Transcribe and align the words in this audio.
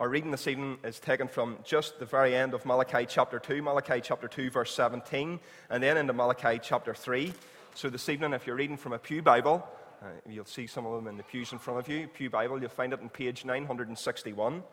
Our 0.00 0.08
reading 0.08 0.32
this 0.32 0.48
evening 0.48 0.78
is 0.82 0.98
taken 0.98 1.28
from 1.28 1.58
just 1.62 2.00
the 2.00 2.04
very 2.04 2.34
end 2.34 2.52
of 2.52 2.66
Malachi 2.66 3.06
chapter 3.08 3.38
2, 3.38 3.62
Malachi 3.62 4.00
chapter 4.02 4.26
2, 4.26 4.50
verse 4.50 4.74
17, 4.74 5.38
and 5.70 5.80
then 5.80 5.96
into 5.96 6.12
Malachi 6.12 6.58
chapter 6.60 6.92
3. 6.92 7.32
So 7.76 7.88
this 7.88 8.08
evening, 8.08 8.32
if 8.32 8.44
you're 8.44 8.56
reading 8.56 8.76
from 8.76 8.92
a 8.92 8.98
Pew 8.98 9.22
Bible, 9.22 9.64
uh, 10.02 10.06
you'll 10.28 10.46
see 10.46 10.66
some 10.66 10.84
of 10.84 10.96
them 10.96 11.06
in 11.06 11.16
the 11.16 11.22
pews 11.22 11.52
in 11.52 11.60
front 11.60 11.78
of 11.78 11.88
you. 11.88 12.08
Pew 12.08 12.28
Bible, 12.28 12.60
you'll 12.60 12.70
find 12.70 12.92
it 12.92 12.98
on 13.00 13.08
page 13.08 13.44
961. 13.44 14.64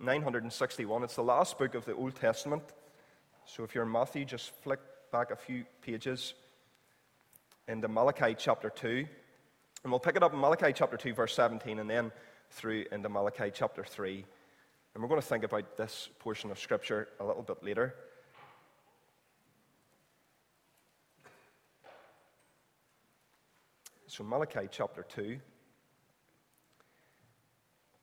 961, 0.00 1.04
it's 1.04 1.14
the 1.14 1.22
last 1.22 1.56
book 1.56 1.76
of 1.76 1.84
the 1.84 1.94
Old 1.94 2.16
Testament. 2.16 2.64
So 3.46 3.62
if 3.62 3.72
you're 3.72 3.84
in 3.84 3.92
Matthew, 3.92 4.24
just 4.24 4.50
flick 4.64 4.80
back 5.12 5.30
a 5.30 5.36
few 5.36 5.64
pages 5.80 6.34
into 7.68 7.86
Malachi 7.86 8.34
chapter 8.36 8.68
2. 8.68 9.06
And 9.84 9.92
we'll 9.92 10.00
pick 10.00 10.16
it 10.16 10.24
up 10.24 10.32
in 10.32 10.40
Malachi 10.40 10.72
chapter 10.74 10.96
2, 10.96 11.14
verse 11.14 11.36
17, 11.36 11.78
and 11.78 11.88
then 11.88 12.10
through 12.54 12.84
into 12.92 13.08
Malachi 13.08 13.50
chapter 13.52 13.84
3. 13.84 14.24
And 14.94 15.02
we're 15.02 15.08
going 15.08 15.20
to 15.20 15.26
think 15.26 15.42
about 15.42 15.76
this 15.76 16.08
portion 16.20 16.50
of 16.52 16.58
Scripture 16.58 17.08
a 17.18 17.24
little 17.24 17.42
bit 17.42 17.62
later. 17.62 17.94
So, 24.06 24.22
Malachi 24.22 24.68
chapter 24.70 25.02
2 25.02 25.36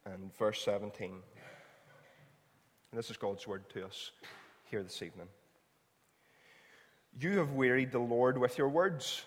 and 0.05 0.37
verse 0.37 0.61
17. 0.65 1.11
And 1.11 1.21
this 2.91 3.09
is 3.09 3.15
God's 3.15 3.47
word 3.47 3.69
to 3.69 3.85
us 3.85 4.11
here 4.65 4.83
this 4.83 5.01
evening. 5.01 5.27
You 7.21 7.37
have 7.37 7.53
wearied 7.53 7.93
the 7.93 7.99
Lord 7.99 8.37
with 8.37 8.57
your 8.57 8.67
words. 8.67 9.23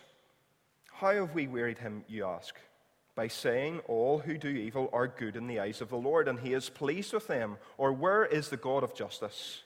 How 0.92 1.14
have 1.14 1.34
we 1.34 1.46
wearied 1.46 1.78
him, 1.78 2.04
you 2.08 2.26
ask? 2.26 2.54
By 3.14 3.28
saying, 3.28 3.80
All 3.86 4.18
who 4.18 4.36
do 4.36 4.48
evil 4.48 4.90
are 4.92 5.06
good 5.06 5.36
in 5.36 5.46
the 5.46 5.60
eyes 5.60 5.80
of 5.80 5.88
the 5.88 5.96
Lord, 5.96 6.26
and 6.26 6.40
he 6.40 6.52
is 6.52 6.68
pleased 6.68 7.12
with 7.12 7.28
them. 7.28 7.58
Or 7.78 7.92
where 7.92 8.24
is 8.24 8.48
the 8.48 8.56
God 8.56 8.82
of 8.82 8.94
justice? 8.94 9.62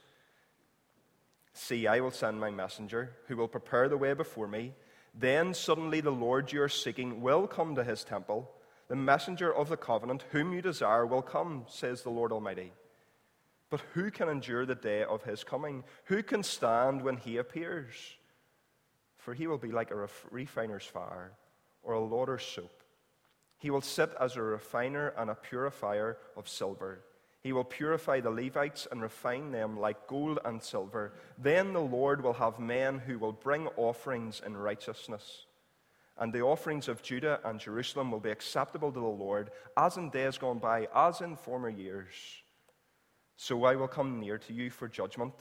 See, 1.54 1.86
I 1.86 2.00
will 2.00 2.10
send 2.10 2.38
my 2.38 2.50
messenger, 2.50 3.16
who 3.26 3.36
will 3.36 3.48
prepare 3.48 3.88
the 3.88 3.96
way 3.96 4.12
before 4.12 4.46
me. 4.46 4.74
Then 5.14 5.54
suddenly 5.54 6.00
the 6.00 6.10
Lord 6.10 6.52
you 6.52 6.62
are 6.62 6.68
seeking 6.68 7.20
will 7.22 7.46
come 7.46 7.74
to 7.74 7.84
his 7.84 8.04
temple. 8.04 8.50
The 8.88 8.96
messenger 8.96 9.52
of 9.52 9.68
the 9.68 9.76
covenant, 9.76 10.24
whom 10.30 10.52
you 10.52 10.62
desire, 10.62 11.04
will 11.04 11.22
come, 11.22 11.64
says 11.68 12.02
the 12.02 12.10
Lord 12.10 12.32
Almighty. 12.32 12.72
But 13.70 13.80
who 13.92 14.10
can 14.10 14.28
endure 14.28 14.64
the 14.64 14.74
day 14.74 15.04
of 15.04 15.24
his 15.24 15.44
coming? 15.44 15.84
Who 16.04 16.22
can 16.22 16.42
stand 16.42 17.02
when 17.02 17.16
he 17.16 17.36
appears? 17.36 17.94
For 19.16 19.34
he 19.34 19.46
will 19.46 19.58
be 19.58 19.72
like 19.72 19.90
a 19.90 20.08
refiner's 20.30 20.86
fire 20.86 21.32
or 21.82 21.94
a 21.94 22.00
lauder's 22.00 22.44
soap. 22.44 22.77
He 23.58 23.70
will 23.70 23.80
sit 23.80 24.12
as 24.20 24.36
a 24.36 24.42
refiner 24.42 25.12
and 25.16 25.30
a 25.30 25.34
purifier 25.34 26.16
of 26.36 26.48
silver. 26.48 27.00
He 27.40 27.52
will 27.52 27.64
purify 27.64 28.20
the 28.20 28.30
Levites 28.30 28.86
and 28.90 29.02
refine 29.02 29.52
them 29.52 29.78
like 29.78 30.06
gold 30.06 30.38
and 30.44 30.62
silver. 30.62 31.12
Then 31.36 31.72
the 31.72 31.80
Lord 31.80 32.22
will 32.22 32.34
have 32.34 32.58
men 32.58 32.98
who 32.98 33.18
will 33.18 33.32
bring 33.32 33.68
offerings 33.76 34.42
in 34.44 34.56
righteousness. 34.56 35.46
And 36.18 36.32
the 36.32 36.42
offerings 36.42 36.88
of 36.88 37.02
Judah 37.02 37.40
and 37.44 37.60
Jerusalem 37.60 38.10
will 38.10 38.20
be 38.20 38.30
acceptable 38.30 38.90
to 38.90 39.00
the 39.00 39.06
Lord, 39.06 39.50
as 39.76 39.96
in 39.96 40.10
days 40.10 40.36
gone 40.36 40.58
by, 40.58 40.88
as 40.94 41.20
in 41.20 41.36
former 41.36 41.68
years. 41.68 42.12
So 43.36 43.64
I 43.64 43.76
will 43.76 43.86
come 43.86 44.18
near 44.18 44.38
to 44.38 44.52
you 44.52 44.68
for 44.68 44.88
judgment. 44.88 45.34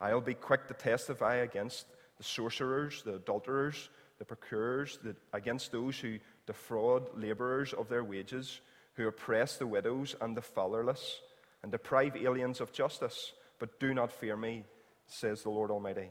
I'll 0.00 0.22
be 0.22 0.34
quick 0.34 0.68
to 0.68 0.74
testify 0.74 1.36
against 1.36 1.86
the 2.16 2.24
sorcerers, 2.24 3.02
the 3.02 3.16
adulterers, 3.16 3.90
the 4.18 4.24
procurers, 4.24 4.98
the, 5.04 5.14
against 5.34 5.70
those 5.70 5.98
who 5.98 6.18
defraud 6.46 7.08
laborers 7.16 7.72
of 7.72 7.88
their 7.88 8.04
wages, 8.04 8.60
who 8.94 9.06
oppress 9.06 9.56
the 9.56 9.66
widows 9.66 10.14
and 10.20 10.36
the 10.36 10.42
fatherless, 10.42 11.20
and 11.62 11.72
deprive 11.72 12.16
aliens 12.16 12.60
of 12.60 12.72
justice. 12.72 13.32
But 13.58 13.80
do 13.80 13.94
not 13.94 14.12
fear 14.12 14.36
me, 14.36 14.64
says 15.06 15.42
the 15.42 15.50
Lord 15.50 15.70
Almighty. 15.70 16.08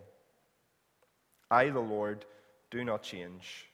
I, 1.50 1.70
the 1.70 1.80
Lord, 1.80 2.26
do 2.72 2.84
not 2.84 3.04
change. 3.04 3.68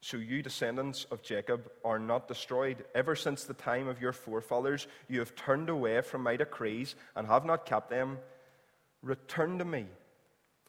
So 0.00 0.16
you, 0.16 0.42
descendants 0.42 1.04
of 1.10 1.22
Jacob, 1.22 1.70
are 1.84 1.98
not 1.98 2.28
destroyed. 2.28 2.84
Ever 2.94 3.16
since 3.16 3.44
the 3.44 3.54
time 3.54 3.88
of 3.88 4.00
your 4.00 4.12
forefathers, 4.12 4.86
you 5.08 5.20
have 5.20 5.34
turned 5.34 5.70
away 5.70 6.00
from 6.02 6.22
my 6.22 6.36
decrees 6.36 6.94
and 7.16 7.26
have 7.26 7.44
not 7.44 7.64
kept 7.64 7.88
them. 7.88 8.18
Return 9.02 9.58
to 9.58 9.64
me 9.64 9.86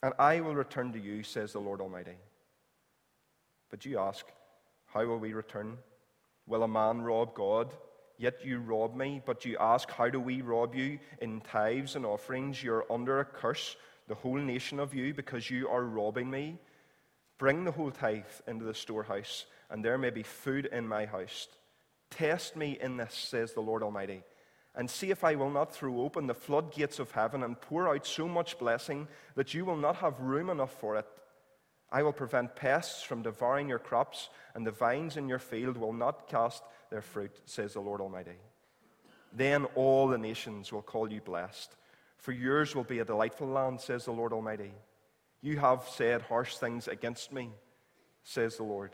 and 0.06 0.14
I 0.20 0.40
will 0.42 0.54
return 0.54 0.94
to 0.94 1.00
you, 1.00 1.24
says 1.24 1.54
the 1.54 1.60
Lord 1.60 1.82
Almighty. 1.82 2.18
But 3.72 3.86
you 3.86 3.98
ask, 3.98 4.24
How 4.96 5.06
will 5.06 5.20
we 5.20 5.34
return? 5.34 5.78
Will 6.48 6.64
a 6.64 6.70
man 6.70 7.02
rob 7.02 7.34
God? 7.36 7.74
Yet 8.18 8.46
you 8.46 8.60
rob 8.60 8.96
me. 8.96 9.22
But 9.26 9.44
you 9.44 9.58
ask, 9.60 9.92
How 9.92 10.10
do 10.10 10.22
we 10.22 10.42
rob 10.42 10.74
you? 10.74 11.00
In 11.20 11.42
tithes 11.42 11.98
and 11.98 12.06
offerings, 12.06 12.64
you're 12.64 12.86
under 12.90 13.20
a 13.20 13.26
curse, 13.26 13.76
the 14.08 14.16
whole 14.16 14.38
nation 14.38 14.80
of 14.80 14.94
you, 14.94 15.14
because 15.14 15.52
you 15.52 15.68
are 15.68 15.84
robbing 15.84 16.32
me. 16.32 16.60
Bring 17.38 17.66
the 17.66 17.74
whole 17.74 17.92
tithe 17.92 18.24
into 18.48 18.64
the 18.64 18.74
storehouse, 18.74 19.46
and 19.70 19.84
there 19.84 19.98
may 19.98 20.12
be 20.12 20.24
food 20.24 20.70
in 20.72 20.88
my 20.88 21.06
house. 21.06 21.50
Test 22.10 22.56
me 22.56 22.78
in 22.80 22.96
this, 22.96 23.14
says 23.14 23.52
the 23.52 23.60
Lord 23.60 23.84
Almighty 23.84 24.24
and 24.78 24.90
see 24.90 25.10
if 25.10 25.24
I 25.24 25.36
will 25.36 25.50
not 25.50 25.74
throw 25.74 26.02
open 26.02 26.28
the 26.28 26.34
floodgates 26.34 27.00
of 27.00 27.12
heaven 27.12 27.44
and 27.44 27.60
pour 27.60 27.88
out 27.88 28.06
so 28.06 28.28
much 28.28 28.60
blessing 28.60 29.08
that 29.36 29.54
you 29.54 29.64
will 29.64 29.78
not 29.78 29.96
have 29.98 30.20
room 30.20 30.50
enough 30.50 30.78
for 30.80 30.98
it. 30.98 31.06
I 31.96 32.04
will 32.04 32.12
prevent 32.12 32.58
pests 32.58 33.04
from 33.04 33.22
devouring 33.22 33.70
your 33.70 33.80
crops, 33.80 34.28
and 34.54 34.68
the 34.68 34.72
vines 34.72 35.16
in 35.16 35.30
your 35.30 35.40
field 35.40 35.78
will 35.78 35.94
not 35.94 36.28
cast 36.28 36.62
their 36.92 37.02
fruit, 37.02 37.32
says 37.46 37.72
the 37.72 37.80
Lord 37.80 38.02
Almighty. 38.02 38.36
Then 39.32 39.64
all 39.76 40.10
the 40.10 40.18
nations 40.18 40.74
will 40.74 40.82
call 40.82 41.10
you 41.10 41.22
blessed, 41.22 41.74
for 42.18 42.34
yours 42.34 42.76
will 42.76 42.84
be 42.84 43.00
a 43.00 43.06
delightful 43.06 43.48
land, 43.48 43.80
says 43.80 44.04
the 44.04 44.12
Lord 44.12 44.34
Almighty. 44.34 44.74
You 45.42 45.58
have 45.60 45.88
said 45.88 46.22
harsh 46.24 46.58
things 46.58 46.90
against 46.90 47.32
me, 47.32 47.52
says 48.24 48.58
the 48.58 48.64
Lord. 48.64 48.92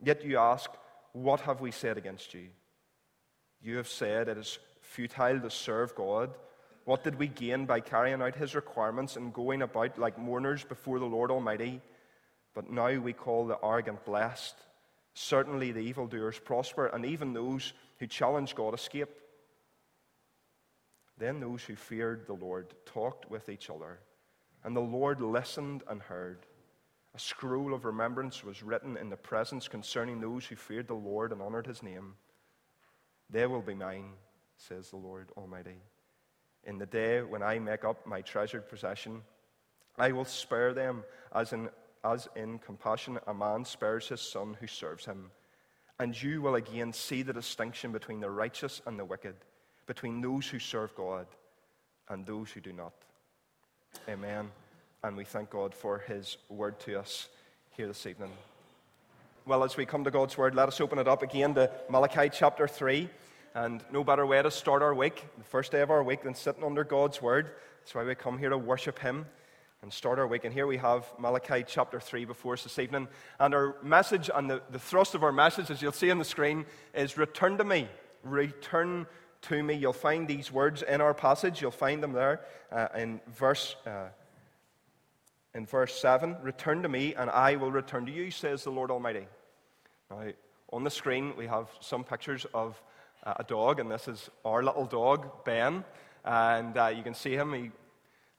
Yet 0.00 0.24
you 0.24 0.38
ask, 0.38 0.70
What 1.14 1.40
have 1.40 1.60
we 1.60 1.72
said 1.72 1.98
against 1.98 2.32
you? 2.32 2.46
You 3.60 3.78
have 3.78 3.88
said 3.88 4.28
it 4.28 4.38
is 4.38 4.60
futile 4.82 5.40
to 5.40 5.50
serve 5.50 5.96
God? 5.96 6.30
What 6.84 7.02
did 7.02 7.18
we 7.18 7.26
gain 7.26 7.66
by 7.66 7.80
carrying 7.80 8.22
out 8.22 8.36
his 8.36 8.54
requirements 8.54 9.16
and 9.16 9.34
going 9.34 9.62
about 9.62 9.98
like 9.98 10.16
mourners 10.16 10.62
before 10.62 11.00
the 11.00 11.06
Lord 11.06 11.32
Almighty? 11.32 11.80
But 12.54 12.70
now 12.70 12.98
we 12.98 13.12
call 13.12 13.46
the 13.46 13.58
arrogant 13.62 14.04
blessed. 14.04 14.54
Certainly 15.14 15.72
the 15.72 15.80
evildoers 15.80 16.38
prosper, 16.38 16.86
and 16.86 17.04
even 17.04 17.32
those 17.32 17.72
who 17.98 18.06
challenge 18.06 18.54
God 18.54 18.74
escape. 18.74 19.10
Then 21.18 21.40
those 21.40 21.62
who 21.62 21.76
feared 21.76 22.26
the 22.26 22.34
Lord 22.34 22.74
talked 22.86 23.30
with 23.30 23.48
each 23.48 23.70
other, 23.70 24.00
and 24.64 24.74
the 24.74 24.80
Lord 24.80 25.20
listened 25.20 25.84
and 25.88 26.02
heard. 26.02 26.46
A 27.14 27.18
scroll 27.18 27.74
of 27.74 27.84
remembrance 27.84 28.42
was 28.42 28.64
written 28.64 28.96
in 28.96 29.08
the 29.08 29.16
presence 29.16 29.68
concerning 29.68 30.20
those 30.20 30.46
who 30.46 30.56
feared 30.56 30.88
the 30.88 30.94
Lord 30.94 31.30
and 31.30 31.40
honored 31.40 31.66
his 31.66 31.82
name. 31.82 32.14
They 33.30 33.46
will 33.46 33.62
be 33.62 33.74
mine 33.74 34.14
says 34.56 34.90
the 34.90 34.96
Lord 34.96 35.30
Almighty. 35.36 35.80
In 36.64 36.78
the 36.78 36.86
day 36.86 37.22
when 37.22 37.42
I 37.42 37.58
make 37.58 37.84
up 37.84 38.06
my 38.06 38.22
treasured 38.22 38.68
possession, 38.68 39.22
I 39.98 40.12
will 40.12 40.24
spare 40.24 40.72
them 40.72 41.04
as 41.34 41.52
in, 41.52 41.68
as 42.04 42.28
in 42.36 42.58
compassion 42.58 43.18
a 43.26 43.34
man 43.34 43.64
spares 43.64 44.08
his 44.08 44.20
son 44.20 44.56
who 44.60 44.66
serves 44.66 45.06
him. 45.06 45.30
And 45.98 46.20
you 46.20 46.42
will 46.42 46.56
again 46.56 46.92
see 46.92 47.22
the 47.22 47.32
distinction 47.32 47.92
between 47.92 48.20
the 48.20 48.30
righteous 48.30 48.82
and 48.86 48.98
the 48.98 49.04
wicked, 49.04 49.34
between 49.86 50.20
those 50.20 50.46
who 50.46 50.58
serve 50.58 50.94
God 50.94 51.26
and 52.08 52.26
those 52.26 52.50
who 52.50 52.60
do 52.60 52.72
not. 52.72 52.92
Amen. 54.08 54.50
And 55.02 55.16
we 55.16 55.24
thank 55.24 55.50
God 55.50 55.74
for 55.74 55.98
his 55.98 56.36
word 56.48 56.78
to 56.80 56.98
us 56.98 57.28
here 57.70 57.86
this 57.86 58.06
evening. 58.06 58.32
Well, 59.46 59.62
as 59.62 59.76
we 59.76 59.86
come 59.86 60.04
to 60.04 60.10
God's 60.10 60.36
word, 60.36 60.54
let 60.54 60.68
us 60.68 60.80
open 60.80 60.98
it 60.98 61.06
up 61.06 61.22
again 61.22 61.54
to 61.54 61.70
Malachi 61.88 62.30
chapter 62.32 62.66
3. 62.66 63.08
And 63.54 63.84
no 63.92 64.02
better 64.02 64.26
way 64.26 64.42
to 64.42 64.50
start 64.50 64.82
our 64.82 64.94
week, 64.94 65.24
the 65.38 65.44
first 65.44 65.70
day 65.70 65.80
of 65.80 65.90
our 65.90 66.02
week, 66.02 66.22
than 66.24 66.34
sitting 66.34 66.64
under 66.64 66.82
God's 66.82 67.22
word. 67.22 67.50
That's 67.80 67.94
why 67.94 68.02
we 68.02 68.14
come 68.16 68.36
here 68.36 68.48
to 68.48 68.58
worship 68.58 68.98
Him 68.98 69.26
and 69.84 69.92
start 69.92 70.18
our 70.18 70.26
week. 70.26 70.46
And 70.46 70.54
here 70.54 70.66
we 70.66 70.78
have 70.78 71.04
Malachi 71.18 71.62
chapter 71.68 72.00
3 72.00 72.24
before 72.24 72.54
us 72.54 72.62
this 72.62 72.78
evening. 72.78 73.06
And 73.38 73.54
our 73.54 73.76
message 73.82 74.30
and 74.34 74.48
the, 74.48 74.62
the 74.70 74.78
thrust 74.78 75.14
of 75.14 75.22
our 75.22 75.30
message, 75.30 75.70
as 75.70 75.82
you'll 75.82 75.92
see 75.92 76.10
on 76.10 76.16
the 76.16 76.24
screen, 76.24 76.64
is 76.94 77.18
Return 77.18 77.58
to 77.58 77.64
me. 77.64 77.86
Return 78.22 79.06
to 79.42 79.62
me. 79.62 79.74
You'll 79.74 79.92
find 79.92 80.26
these 80.26 80.50
words 80.50 80.80
in 80.80 81.02
our 81.02 81.12
passage. 81.12 81.60
You'll 81.60 81.70
find 81.70 82.02
them 82.02 82.12
there 82.12 82.40
uh, 82.72 82.88
in 82.96 83.20
verse. 83.36 83.76
Uh, 83.86 84.06
in 85.54 85.66
verse 85.66 85.94
7, 86.00 86.38
return 86.42 86.82
to 86.82 86.88
me 86.88 87.14
and 87.14 87.28
I 87.28 87.56
will 87.56 87.70
return 87.70 88.06
to 88.06 88.12
you, 88.12 88.30
says 88.30 88.64
the 88.64 88.70
Lord 88.70 88.90
Almighty. 88.90 89.26
Now, 90.10 90.22
on 90.72 90.82
the 90.82 90.90
screen, 90.90 91.34
we 91.36 91.46
have 91.46 91.68
some 91.80 92.04
pictures 92.04 92.46
of 92.54 92.80
uh, 93.22 93.34
a 93.36 93.44
dog, 93.44 93.80
and 93.80 93.90
this 93.90 94.08
is 94.08 94.30
our 94.46 94.62
little 94.62 94.86
dog, 94.86 95.44
Ben. 95.44 95.84
And 96.24 96.74
uh, 96.76 96.86
you 96.86 97.02
can 97.02 97.12
see 97.12 97.34
him. 97.34 97.52
He 97.52 97.70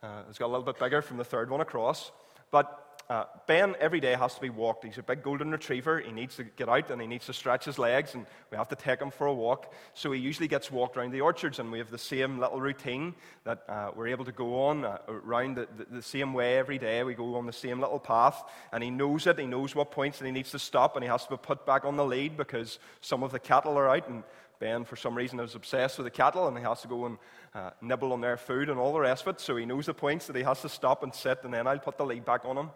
uh, 0.04 0.24
has 0.26 0.38
got 0.38 0.48
a 0.48 0.54
little 0.54 0.66
bit 0.66 0.80
bigger 0.80 1.02
from 1.02 1.18
the 1.18 1.24
third 1.24 1.50
one 1.50 1.62
across. 1.62 2.12
But 2.52 2.86
uh, 3.08 3.26
Ben 3.46 3.76
every 3.80 4.00
day 4.00 4.16
has 4.16 4.34
to 4.34 4.42
be 4.42 4.50
walked. 4.50 4.84
He's 4.84 4.98
a 4.98 5.04
big 5.04 5.22
golden 5.22 5.52
retriever. 5.52 6.00
He 6.00 6.12
needs 6.12 6.38
to 6.38 6.44
get 6.44 6.68
out 6.68 6.90
and 6.90 7.00
he 7.00 7.08
needs 7.08 7.28
to 7.28 7.34
stretch 7.34 7.66
his 7.66 7.78
legs, 7.78 8.16
and 8.16 8.26
we 8.50 8.58
have 8.58 8.70
to 8.70 8.76
take 8.76 9.00
him 9.00 9.12
for 9.12 9.28
a 9.28 9.34
walk. 9.34 9.72
So 9.94 10.12
he 10.12 10.20
usually 10.20 10.48
gets 10.48 10.72
walked 10.72 10.98
around 10.98 11.12
the 11.12 11.22
orchards, 11.22 11.60
and 11.60 11.72
we 11.72 11.78
have 11.78 11.92
the 11.92 12.00
same 12.00 12.40
little 12.40 12.60
routine 12.60 13.14
that 13.44 13.64
uh, 13.70 13.92
we're 13.96 14.08
able 14.08 14.26
to 14.26 14.32
go 14.32 14.64
on 14.66 14.86
uh, 14.86 14.98
around 15.08 15.58
the, 15.58 15.68
the, 15.78 15.86
the, 15.98 16.02
same 16.02 16.34
way 16.34 16.58
every 16.58 16.80
day. 16.80 17.04
We 17.04 17.14
go 17.14 17.36
on 17.36 17.46
the 17.46 17.54
same 17.54 17.80
little 17.80 18.00
path, 18.00 18.44
and 18.72 18.84
he 18.84 18.90
knows 18.90 19.28
it. 19.28 19.38
He 19.38 19.46
knows 19.46 19.76
what 19.76 19.92
points 19.92 20.18
that 20.18 20.26
he 20.26 20.32
needs 20.32 20.52
to 20.52 20.60
stop, 20.60 20.96
and 20.96 21.04
he 21.04 21.10
has 21.10 21.26
to 21.26 21.32
be 21.32 21.38
put 21.38 21.66
back 21.66 21.86
on 21.86 21.98
the 21.98 22.06
lead 22.06 22.36
because 22.36 22.80
some 23.02 23.22
of 23.22 23.32
the 23.32 23.40
cattle 23.40 23.78
are 23.78 23.90
out, 23.90 24.10
and 24.10 24.24
Ben, 24.60 24.86
for 24.86 24.96
some 24.96 25.16
reason, 25.16 25.40
is 25.40 25.56
obsessed 25.56 25.98
with 25.98 26.06
the 26.06 26.12
cattle, 26.12 26.48
and 26.48 26.58
he 26.58 26.64
has 26.64 26.82
to 26.82 26.88
go 26.88 27.06
and 27.06 27.18
uh, 27.54 27.72
nibble 27.82 28.14
on 28.14 28.22
their 28.22 28.38
food 28.38 28.70
and 28.70 28.80
all 28.80 28.94
the 28.94 29.00
rest 29.00 29.24
of 29.28 29.36
it. 29.36 29.42
So 29.42 29.56
he 29.56 29.66
knows 29.66 29.86
the 29.86 29.94
points 29.94 30.28
that 30.28 30.36
he 30.36 30.44
has 30.44 30.62
to 30.62 30.70
stop 30.70 31.04
and 31.04 31.14
sit, 31.14 31.40
and 31.44 31.54
then 31.54 31.68
I'll 31.68 31.80
put 31.80 31.98
the 31.98 32.06
lead 32.06 32.26
back 32.26 32.46
on 32.46 32.58
him. 32.58 32.70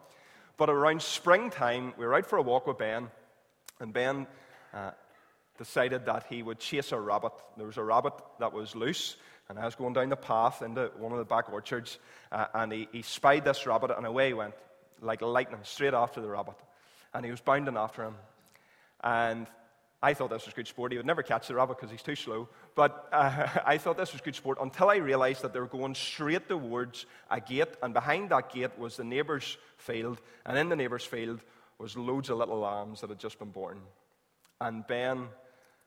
But 0.58 0.70
around 0.70 1.02
springtime, 1.02 1.94
we 1.98 2.06
were 2.06 2.16
out 2.16 2.26
for 2.26 2.38
a 2.38 2.42
walk 2.42 2.68
with 2.68 2.78
Ben, 2.78 3.08
and 3.80 3.94
Ben 3.94 4.28
uh, 4.74 4.92
decided 5.58 6.06
that 6.06 6.26
he 6.30 6.44
would 6.44 6.60
chase 6.60 6.92
a 6.92 7.00
rabbit. 7.00 7.32
There 7.56 7.68
was 7.68 7.78
a 7.78 7.84
rabbit 7.84 8.14
that 8.40 8.54
was 8.54 8.76
loose, 8.76 9.16
and 9.48 9.58
I 9.58 9.66
was 9.66 9.76
going 9.76 9.94
down 9.94 10.10
the 10.10 10.16
path 10.16 10.62
into 10.62 10.92
one 10.98 11.12
of 11.12 11.18
the 11.18 11.26
back 11.26 11.52
orchards, 11.52 11.98
uh, 12.32 12.48
and 12.54 12.72
he, 12.72 12.88
he 12.92 13.02
spied 13.02 13.46
this 13.46 13.66
rabbit, 13.66 13.92
and 13.96 14.06
away 14.06 14.28
he 14.28 14.34
went, 14.34 14.54
like 15.02 15.22
lightning, 15.22 15.62
straight 15.64 15.94
after 15.94 16.20
the 16.20 16.28
rabbit. 16.28 16.56
And 17.14 17.24
he 17.24 17.32
was 17.32 17.42
bounding 17.42 17.78
after 17.78 18.04
him. 18.04 18.16
And 19.02 19.48
I 20.02 20.14
thought 20.14 20.30
this 20.30 20.46
was 20.46 20.54
good 20.54 20.68
sport. 20.68 20.94
He 20.94 20.98
would 20.98 21.06
never 21.06 21.24
catch 21.24 21.48
the 21.48 21.56
rabbit 21.56 21.78
because 21.78 21.92
he's 21.92 22.02
too 22.02 22.16
slow. 22.16 22.48
But 22.74 23.10
uh, 23.12 23.48
I 23.66 23.78
thought 23.78 23.98
this 23.98 24.14
was 24.14 24.22
good 24.22 24.36
sport 24.36 24.58
until 24.62 24.90
I 24.90 24.98
realized 24.98 25.42
that 25.42 25.54
they 25.54 25.60
were 25.60 25.68
going 25.68 25.94
straight 25.96 26.48
towards 26.48 27.06
a 27.30 27.42
gate, 27.42 27.76
and 27.84 27.94
behind 27.94 28.30
that 28.30 28.52
gate 28.52 28.78
was 28.78 28.96
the 28.96 29.04
neighbour's 29.04 29.58
field, 29.78 30.22
and 30.46 30.58
in 30.58 30.70
the 30.70 30.76
neighbour's 30.76 31.04
field 31.04 31.42
was 31.78 31.98
loads 31.98 32.30
of 32.30 32.38
little 32.38 32.60
lambs 32.60 33.02
that 33.02 33.10
had 33.10 33.20
just 33.20 33.40
been 33.40 33.50
born. 33.50 33.80
And 34.62 34.88
Ben 34.88 35.28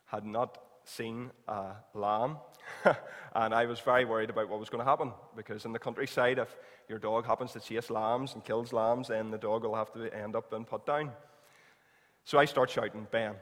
had 0.06 0.26
not 0.26 0.58
seen 0.84 1.30
a 1.48 1.72
lamb, 1.94 2.36
and 3.34 3.54
I 3.54 3.64
was 3.64 3.80
very 3.80 4.04
worried 4.04 4.30
about 4.30 4.48
what 4.48 4.60
was 4.60 4.68
going 4.68 4.84
to 4.84 4.90
happen 4.90 5.12
because 5.36 5.64
in 5.64 5.72
the 5.72 5.78
countryside, 5.78 6.38
if 6.38 6.54
your 6.88 6.98
dog 6.98 7.24
happens 7.24 7.52
to 7.52 7.60
chase 7.60 7.88
lambs 7.88 8.34
and 8.34 8.44
kills 8.44 8.72
lambs, 8.72 9.08
then 9.08 9.30
the 9.30 9.38
dog 9.38 9.62
will 9.62 9.74
have 9.74 9.92
to 9.94 10.14
end 10.14 10.36
up 10.36 10.50
being 10.50 10.64
put 10.64 10.84
down. 10.84 11.12
So 12.24 12.38
I 12.38 12.44
start 12.44 12.70
shouting, 12.70 13.06
Ben. 13.10 13.34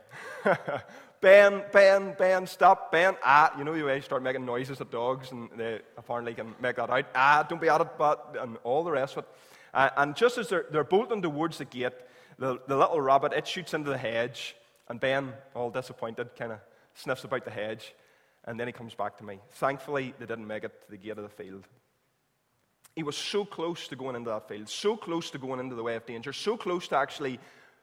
ben, 1.21 1.63
Ben, 1.71 2.15
Ben, 2.19 2.47
stop, 2.47 2.91
Ben. 2.91 3.15
Ah, 3.23 3.53
you 3.59 3.65
know 3.65 3.75
the 3.75 3.83
way 3.83 3.97
you 3.97 4.03
start 4.03 4.23
making 4.23 4.47
noises 4.47 4.81
at 4.81 4.91
dogs, 4.91 5.33
and 5.33 5.51
they 5.57 5.81
apparently 5.99 6.35
can 6.35 6.55
make 6.61 6.77
that 6.77 6.89
out. 6.89 7.07
Ah, 7.15 7.47
don't 7.49 7.61
be 7.61 7.69
at 7.69 7.81
it, 7.81 7.89
but, 7.99 8.37
and 8.41 8.57
all 8.65 8.83
the 8.83 8.91
rest 8.91 9.17
of 9.17 9.25
it. 9.25 9.31
Uh, 9.75 9.91
and 9.99 10.17
just 10.17 10.39
as 10.39 10.49
they're, 10.49 10.67
they're 10.71 10.85
bolting 10.85 11.21
towards 11.21 11.59
the 11.59 11.65
gate, 11.65 11.93
the, 12.39 12.59
the 12.67 12.77
little 12.77 13.01
rabbit, 13.01 13.33
it 13.35 13.47
shoots 13.47 13.75
into 13.75 13.91
the 13.91 13.99
hedge, 13.99 14.57
and 14.89 14.99
Ben, 14.99 15.35
all 15.55 15.71
disappointed, 15.71 16.31
kind 16.37 16.53
of 16.53 16.59
sniffs 16.95 17.25
about 17.25 17.45
the 17.45 17.51
hedge, 17.51 17.95
and 18.47 18.59
then 18.59 18.67
he 18.67 18.73
comes 18.73 18.95
back 18.95 19.19
to 19.19 19.25
me. 19.25 19.41
Thankfully, 19.53 20.15
they 20.19 20.27
didn't 20.27 20.47
make 20.47 20.65
it 20.65 20.83
to 20.87 20.91
the 20.91 20.97
gate 20.97 21.19
of 21.19 21.23
the 21.23 21.29
field. 21.29 21.65
He 22.97 23.03
was 23.03 23.17
so 23.17 23.45
close 23.45 23.87
to 23.89 23.97
going 23.97 24.17
into 24.17 24.31
that 24.31 24.49
field, 24.49 24.69
so 24.69 24.97
close 24.97 25.31
to 25.31 25.39
going 25.39 25.61
into 25.61 25.77
the 25.77 25.83
way 25.83 25.97
of 25.97 26.07
danger, 26.07 26.33
so 26.33 26.57
close 26.57 26.89
to 26.89 26.97
actually 26.97 27.39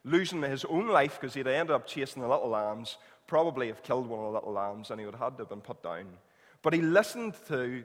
losing 0.08 0.42
his 0.42 0.66
own 0.66 0.88
life 0.88 1.20
because 1.20 1.34
he'd 1.34 1.48
ended 1.48 1.76
up 1.76 1.88
chasing 1.88 2.22
the 2.22 2.28
little 2.28 2.50
lambs, 2.50 2.98
probably 3.28 3.68
have 3.68 3.84
killed 3.84 4.08
one 4.08 4.20
of 4.20 4.26
the 4.26 4.40
little 4.40 4.54
lambs, 4.54 4.90
and 4.90 5.00
he 5.00 5.06
would 5.06 5.16
have 5.16 5.32
had 5.32 5.38
to 5.38 5.42
have 5.44 5.50
been 5.50 5.62
put 5.62 5.84
down. 5.84 6.06
But 6.62 6.74
he 6.74 6.82
listened 6.82 7.36
to, 7.48 7.84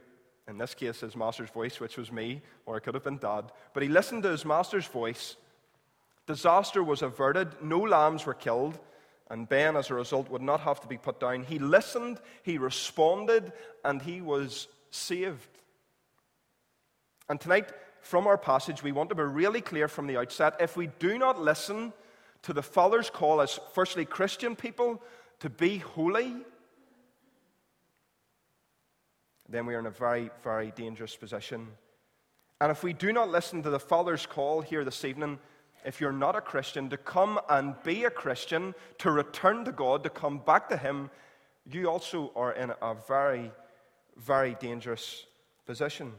in 0.48 0.58
this 0.58 0.74
case, 0.74 1.00
his 1.00 1.16
master's 1.16 1.50
voice, 1.50 1.80
which 1.80 1.96
was 1.96 2.12
me, 2.12 2.42
or 2.64 2.76
it 2.76 2.82
could 2.82 2.94
have 2.94 3.04
been 3.04 3.19
dad. 3.19 3.52
But 3.74 3.82
he 3.82 3.88
listened 3.88 4.22
to 4.22 4.30
his 4.30 4.44
master's 4.44 4.86
voice. 4.86 5.36
Disaster 6.26 6.82
was 6.82 7.02
averted, 7.02 7.62
no 7.62 7.80
lambs 7.80 8.24
were 8.24 8.34
killed, 8.34 8.78
and 9.28 9.48
Ben, 9.48 9.76
as 9.76 9.90
a 9.90 9.94
result, 9.94 10.30
would 10.30 10.42
not 10.42 10.60
have 10.60 10.80
to 10.80 10.86
be 10.86 10.98
put 10.98 11.19
down. 11.19 11.44
He 11.44 11.58
listened, 11.58 12.20
he 12.42 12.58
responded, 12.58 13.52
and 13.84 14.00
he 14.00 14.20
was 14.20 14.69
saved. 14.90 15.48
And 17.28 17.40
tonight, 17.40 17.72
from 18.02 18.26
our 18.26 18.36
passage, 18.36 18.82
we 18.82 18.92
want 18.92 19.08
to 19.08 19.14
be 19.14 19.22
really 19.22 19.60
clear 19.60 19.88
from 19.88 20.06
the 20.06 20.19
outset. 20.19 20.56
If 20.60 20.76
we 20.76 20.88
do 20.98 21.19
not 21.19 21.40
listen 21.40 21.92
to 22.42 22.52
the 22.52 22.62
Father's 22.62 23.10
call 23.10 23.40
as, 23.40 23.58
firstly, 23.72 24.04
Christian 24.04 24.56
people 24.56 25.02
to 25.40 25.50
be 25.50 25.78
holy, 25.78 26.34
then 29.48 29.66
we 29.66 29.74
are 29.74 29.80
in 29.80 29.86
a 29.86 29.90
very, 29.90 30.30
very 30.42 30.72
dangerous 30.74 31.14
position. 31.14 31.68
And 32.60 32.70
if 32.70 32.82
we 32.82 32.92
do 32.92 33.12
not 33.12 33.28
listen 33.28 33.62
to 33.62 33.70
the 33.70 33.80
Father's 33.80 34.24
call 34.24 34.60
here 34.60 34.84
this 34.84 35.04
evening, 35.04 35.38
if 35.84 36.00
you're 36.00 36.12
not 36.12 36.36
a 36.36 36.40
Christian, 36.40 36.88
to 36.90 36.96
come 36.96 37.40
and 37.48 37.74
be 37.82 38.04
a 38.04 38.10
Christian, 38.10 38.74
to 38.98 39.10
return 39.10 39.64
to 39.64 39.72
God, 39.72 40.04
to 40.04 40.10
come 40.10 40.38
back 40.38 40.68
to 40.68 40.76
Him, 40.76 41.10
you 41.70 41.88
also 41.88 42.32
are 42.36 42.52
in 42.52 42.72
a 42.80 42.94
very, 43.06 43.50
very 44.16 44.54
dangerous 44.60 45.26
position. 45.66 46.12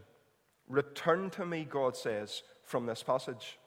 Return 0.68 1.30
to 1.32 1.46
me, 1.46 1.66
God 1.70 1.96
says 1.96 2.44
from 2.64 2.86
this 2.86 3.04
passage. 3.04 3.58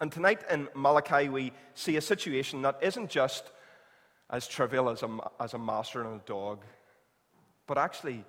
And 0.00 0.10
tonight 0.10 0.40
in 0.50 0.68
Malachi, 0.74 1.28
we 1.28 1.52
see 1.74 1.96
a 1.96 2.00
situation 2.00 2.62
that 2.62 2.78
isn't 2.80 3.10
just 3.10 3.52
as 4.30 4.48
trivial 4.48 4.88
as 4.88 5.02
a, 5.02 5.18
as 5.38 5.54
a 5.54 5.58
master 5.58 6.02
and 6.02 6.20
a 6.20 6.24
dog, 6.24 6.64
but 7.66 7.76
actually 7.76 8.24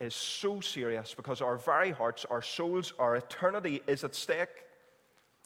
is 0.00 0.14
so 0.14 0.60
serious 0.60 1.14
because 1.14 1.42
our 1.42 1.58
very 1.58 1.90
hearts, 1.90 2.24
our 2.30 2.40
souls, 2.40 2.94
our 2.98 3.16
eternity 3.16 3.82
is 3.86 4.02
at 4.02 4.14
stake. 4.14 4.48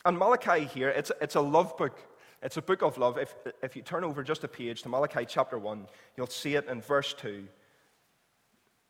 And 0.05 0.17
Malachi 0.17 0.65
here, 0.67 0.91
it's, 0.91 1.11
it's 1.21 1.35
a 1.35 1.41
love 1.41 1.77
book. 1.77 1.99
It's 2.41 2.57
a 2.57 2.63
book 2.63 2.83
of 2.83 2.97
love. 2.97 3.19
If, 3.19 3.35
if 3.63 3.75
you 3.75 3.83
turn 3.83 4.05
over 4.05 4.23
just 4.23 4.45
a 4.45 4.49
page 4.49 4.83
to 4.83 4.89
Malachi 4.89 5.25
chapter 5.27 5.59
1, 5.59 5.87
you'll 6.17 6.27
see 6.29 6.55
it 6.55 6.69
in 6.69 6.83
verse 6.83 7.15
2. 7.15 7.49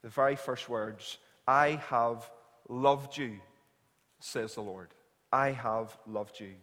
The 0.03 0.09
very 0.11 0.37
first 0.37 0.69
words 0.69 1.19
I 1.47 1.81
have 1.89 2.31
loved 2.69 3.17
you, 3.17 3.41
says 4.21 4.57
the 4.57 4.61
Lord. 4.61 4.89
I 5.33 5.53
have 5.53 5.97
loved 6.07 6.41
you. 6.41 6.55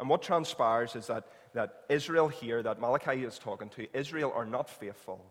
And 0.00 0.08
what 0.08 0.22
transpires 0.22 0.96
is 0.96 1.06
that, 1.08 1.26
that 1.52 1.84
Israel 1.90 2.28
here, 2.28 2.62
that 2.62 2.80
Malachi 2.80 3.22
is 3.22 3.38
talking 3.38 3.68
to, 3.70 3.86
Israel 3.96 4.32
are 4.34 4.46
not 4.46 4.70
faithful. 4.70 5.24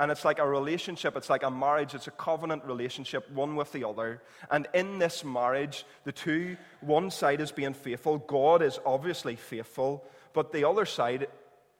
And 0.00 0.10
it's 0.12 0.24
like 0.24 0.38
a 0.38 0.48
relationship, 0.48 1.16
it's 1.16 1.30
like 1.30 1.42
a 1.42 1.50
marriage, 1.50 1.94
it's 1.94 2.06
a 2.06 2.12
covenant 2.12 2.64
relationship, 2.64 3.30
one 3.30 3.56
with 3.56 3.72
the 3.72 3.88
other. 3.88 4.22
And 4.50 4.68
in 4.74 4.98
this 4.98 5.24
marriage, 5.24 5.84
the 6.04 6.12
two, 6.12 6.56
one 6.80 7.10
side 7.10 7.40
is 7.40 7.50
being 7.50 7.74
faithful, 7.74 8.18
God 8.18 8.62
is 8.62 8.78
obviously 8.84 9.36
faithful, 9.36 10.04
but 10.34 10.52
the 10.52 10.68
other 10.68 10.84
side, 10.84 11.28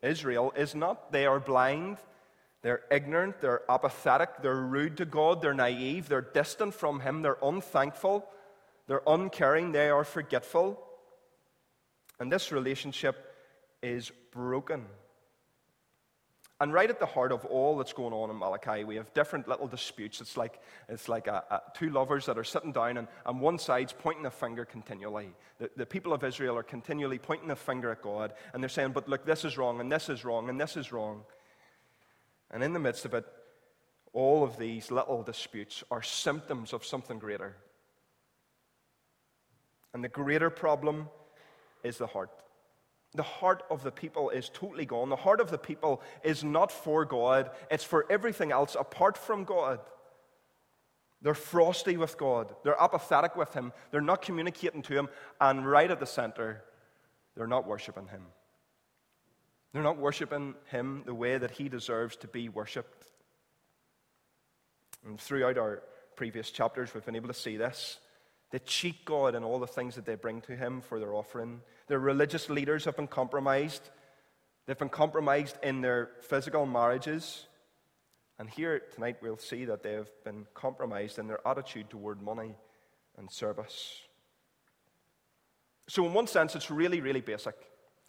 Israel, 0.02 0.52
is 0.56 0.74
not. 0.74 1.12
They 1.12 1.26
are 1.26 1.38
blind, 1.38 1.98
they're 2.62 2.82
ignorant, 2.90 3.40
they're 3.40 3.62
apathetic, 3.68 4.42
they're 4.42 4.54
rude 4.54 4.96
to 4.96 5.04
God, 5.04 5.42
they're 5.42 5.54
naive, 5.54 6.08
they're 6.08 6.20
distant 6.20 6.74
from 6.74 7.00
Him, 7.00 7.22
they're 7.22 7.38
unthankful, 7.42 8.28
they're 8.88 9.02
uncaring, 9.06 9.70
they 9.72 9.90
are 9.90 10.04
forgetful. 10.04 10.84
And 12.20 12.32
this 12.32 12.52
relationship 12.52 13.34
is 13.82 14.10
broken. 14.32 14.86
And 16.60 16.72
right 16.72 16.90
at 16.90 16.98
the 16.98 17.06
heart 17.06 17.30
of 17.30 17.44
all 17.44 17.76
that's 17.76 17.92
going 17.92 18.12
on 18.12 18.30
in 18.30 18.36
Malachi, 18.36 18.82
we 18.82 18.96
have 18.96 19.14
different 19.14 19.46
little 19.46 19.68
disputes. 19.68 20.20
It's 20.20 20.36
like, 20.36 20.60
it's 20.88 21.08
like 21.08 21.28
a, 21.28 21.44
a, 21.50 21.62
two 21.72 21.90
lovers 21.90 22.26
that 22.26 22.36
are 22.36 22.42
sitting 22.42 22.72
down, 22.72 22.96
and, 22.96 23.06
and 23.26 23.40
one 23.40 23.60
side's 23.60 23.92
pointing 23.92 24.26
a 24.26 24.30
finger 24.30 24.64
continually. 24.64 25.30
The, 25.58 25.70
the 25.76 25.86
people 25.86 26.12
of 26.12 26.24
Israel 26.24 26.56
are 26.56 26.64
continually 26.64 27.18
pointing 27.18 27.52
a 27.52 27.56
finger 27.56 27.92
at 27.92 28.02
God, 28.02 28.32
and 28.52 28.60
they're 28.60 28.68
saying, 28.68 28.90
But 28.90 29.08
look, 29.08 29.24
this 29.24 29.44
is 29.44 29.56
wrong, 29.56 29.78
and 29.78 29.90
this 29.90 30.08
is 30.08 30.24
wrong, 30.24 30.48
and 30.48 30.60
this 30.60 30.76
is 30.76 30.90
wrong. 30.90 31.22
And 32.50 32.64
in 32.64 32.72
the 32.72 32.80
midst 32.80 33.04
of 33.04 33.14
it, 33.14 33.24
all 34.12 34.42
of 34.42 34.58
these 34.58 34.90
little 34.90 35.22
disputes 35.22 35.84
are 35.92 36.02
symptoms 36.02 36.72
of 36.72 36.84
something 36.84 37.20
greater. 37.20 37.54
And 39.94 40.02
the 40.02 40.08
greater 40.08 40.50
problem 40.50 41.08
is 41.82 41.98
the 41.98 42.06
heart. 42.06 42.30
The 43.14 43.22
heart 43.22 43.62
of 43.70 43.82
the 43.82 43.90
people 43.90 44.30
is 44.30 44.50
totally 44.52 44.84
gone. 44.84 45.08
The 45.08 45.16
heart 45.16 45.40
of 45.40 45.50
the 45.50 45.58
people 45.58 46.02
is 46.22 46.44
not 46.44 46.70
for 46.70 47.04
God, 47.04 47.50
it's 47.70 47.84
for 47.84 48.06
everything 48.10 48.52
else 48.52 48.76
apart 48.78 49.16
from 49.16 49.44
God. 49.44 49.80
They're 51.20 51.34
frosty 51.34 51.96
with 51.96 52.16
God, 52.16 52.54
they're 52.62 52.80
apathetic 52.80 53.34
with 53.34 53.52
Him, 53.52 53.72
they're 53.90 54.00
not 54.00 54.22
communicating 54.22 54.82
to 54.82 54.94
Him, 54.94 55.08
and 55.40 55.68
right 55.68 55.90
at 55.90 55.98
the 55.98 56.06
center, 56.06 56.62
they're 57.34 57.46
not 57.46 57.66
worshiping 57.66 58.06
Him. 58.06 58.22
They're 59.72 59.82
not 59.82 59.98
worshiping 59.98 60.54
Him 60.70 61.02
the 61.06 61.14
way 61.14 61.38
that 61.38 61.50
He 61.50 61.68
deserves 61.68 62.16
to 62.18 62.28
be 62.28 62.48
worshiped. 62.48 63.06
And 65.04 65.18
throughout 65.18 65.58
our 65.58 65.82
previous 66.16 66.50
chapters, 66.50 66.92
we've 66.92 67.04
been 67.04 67.16
able 67.16 67.28
to 67.28 67.34
see 67.34 67.56
this. 67.56 67.98
They 68.50 68.58
cheat 68.60 69.04
God 69.04 69.34
in 69.34 69.44
all 69.44 69.58
the 69.58 69.66
things 69.66 69.94
that 69.96 70.06
they 70.06 70.14
bring 70.14 70.40
to 70.42 70.56
Him 70.56 70.80
for 70.80 70.98
their 70.98 71.14
offering. 71.14 71.60
Their 71.86 71.98
religious 71.98 72.48
leaders 72.48 72.84
have 72.86 72.96
been 72.96 73.06
compromised. 73.06 73.90
They've 74.66 74.78
been 74.78 74.88
compromised 74.88 75.58
in 75.62 75.80
their 75.80 76.10
physical 76.22 76.66
marriages. 76.66 77.46
And 78.38 78.48
here 78.48 78.80
tonight 78.94 79.16
we'll 79.20 79.38
see 79.38 79.64
that 79.66 79.82
they 79.82 79.92
have 79.92 80.10
been 80.24 80.46
compromised 80.54 81.18
in 81.18 81.26
their 81.26 81.46
attitude 81.46 81.90
toward 81.90 82.22
money 82.22 82.54
and 83.18 83.30
service. 83.30 84.02
So, 85.88 86.06
in 86.06 86.12
one 86.12 86.26
sense, 86.26 86.54
it's 86.54 86.70
really, 86.70 87.00
really 87.00 87.22
basic. 87.22 87.54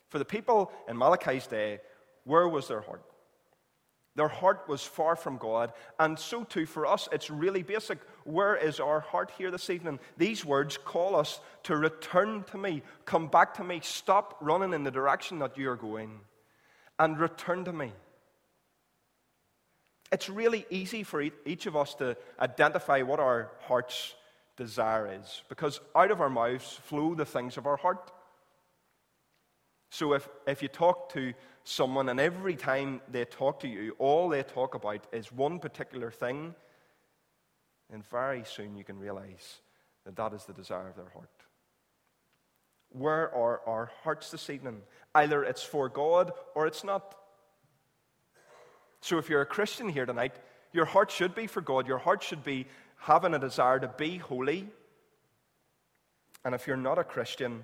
For 0.09 0.19
the 0.19 0.25
people 0.25 0.71
in 0.87 0.97
Malachi's 0.97 1.47
day, 1.47 1.79
where 2.25 2.47
was 2.47 2.67
their 2.67 2.81
heart? 2.81 3.03
Their 4.15 4.27
heart 4.27 4.65
was 4.67 4.83
far 4.83 5.15
from 5.15 5.37
God, 5.37 5.71
and 5.97 6.19
so 6.19 6.43
too 6.43 6.65
for 6.65 6.85
us, 6.85 7.07
it's 7.11 7.29
really 7.29 7.63
basic. 7.63 7.99
Where 8.29 8.55
is 8.55 8.79
our 8.79 8.99
heart 8.99 9.31
here 9.39 9.49
this 9.49 9.71
evening? 9.71 9.99
These 10.17 10.45
words 10.45 10.77
call 10.77 11.15
us 11.15 11.39
to 11.63 11.75
return 11.75 12.43
to 12.51 12.59
me, 12.59 12.83
come 13.05 13.25
back 13.27 13.55
to 13.55 13.63
me, 13.63 13.79
stop 13.81 14.37
running 14.39 14.73
in 14.73 14.83
the 14.83 14.91
direction 14.91 15.39
that 15.39 15.57
you 15.57 15.67
are 15.71 15.75
going, 15.75 16.19
and 16.99 17.19
return 17.19 17.65
to 17.65 17.73
me. 17.73 17.91
It's 20.11 20.29
really 20.29 20.67
easy 20.69 21.01
for 21.01 21.23
each 21.43 21.65
of 21.65 21.75
us 21.75 21.95
to 21.95 22.17
identify 22.39 23.01
what 23.01 23.19
our 23.19 23.49
heart's 23.61 24.13
desire 24.57 25.19
is, 25.19 25.41
because 25.49 25.79
out 25.95 26.11
of 26.11 26.21
our 26.21 26.29
mouths 26.29 26.79
flow 26.83 27.15
the 27.15 27.25
things 27.25 27.57
of 27.57 27.65
our 27.65 27.77
heart. 27.77 28.11
So 29.89 30.13
if, 30.13 30.29
if 30.45 30.61
you 30.61 30.67
talk 30.67 31.13
to 31.13 31.33
someone 31.63 32.09
and 32.09 32.19
every 32.19 32.55
time 32.55 33.01
they 33.11 33.25
talk 33.25 33.61
to 33.61 33.67
you, 33.67 33.95
all 33.97 34.29
they 34.29 34.43
talk 34.43 34.75
about 34.75 35.07
is 35.11 35.31
one 35.31 35.57
particular 35.57 36.11
thing, 36.11 36.53
then 37.89 38.03
very 38.09 38.43
soon 38.45 38.75
you 38.75 38.83
can 38.83 38.99
realize 38.99 39.59
that 40.05 40.15
that 40.15 40.33
is 40.33 40.45
the 40.45 40.53
desire 40.53 40.89
of 40.89 40.95
their 40.95 41.09
heart. 41.09 41.29
Where 42.89 43.33
are 43.33 43.61
our 43.67 43.91
hearts 44.03 44.31
this 44.31 44.49
evening? 44.49 44.81
Either 45.13 45.43
it's 45.43 45.63
for 45.63 45.89
God 45.89 46.31
or 46.55 46.67
it's 46.67 46.83
not. 46.83 47.15
So 49.01 49.17
if 49.17 49.29
you're 49.29 49.41
a 49.41 49.45
Christian 49.45 49.89
here 49.89 50.05
tonight, 50.05 50.35
your 50.73 50.85
heart 50.85 51.11
should 51.11 51.35
be 51.35 51.47
for 51.47 51.61
God. 51.61 51.87
Your 51.87 51.97
heart 51.97 52.23
should 52.23 52.43
be 52.43 52.67
having 52.97 53.33
a 53.33 53.39
desire 53.39 53.79
to 53.79 53.87
be 53.87 54.17
holy. 54.17 54.67
And 56.43 56.55
if 56.55 56.67
you're 56.67 56.77
not 56.77 56.97
a 56.97 57.03
Christian, 57.03 57.63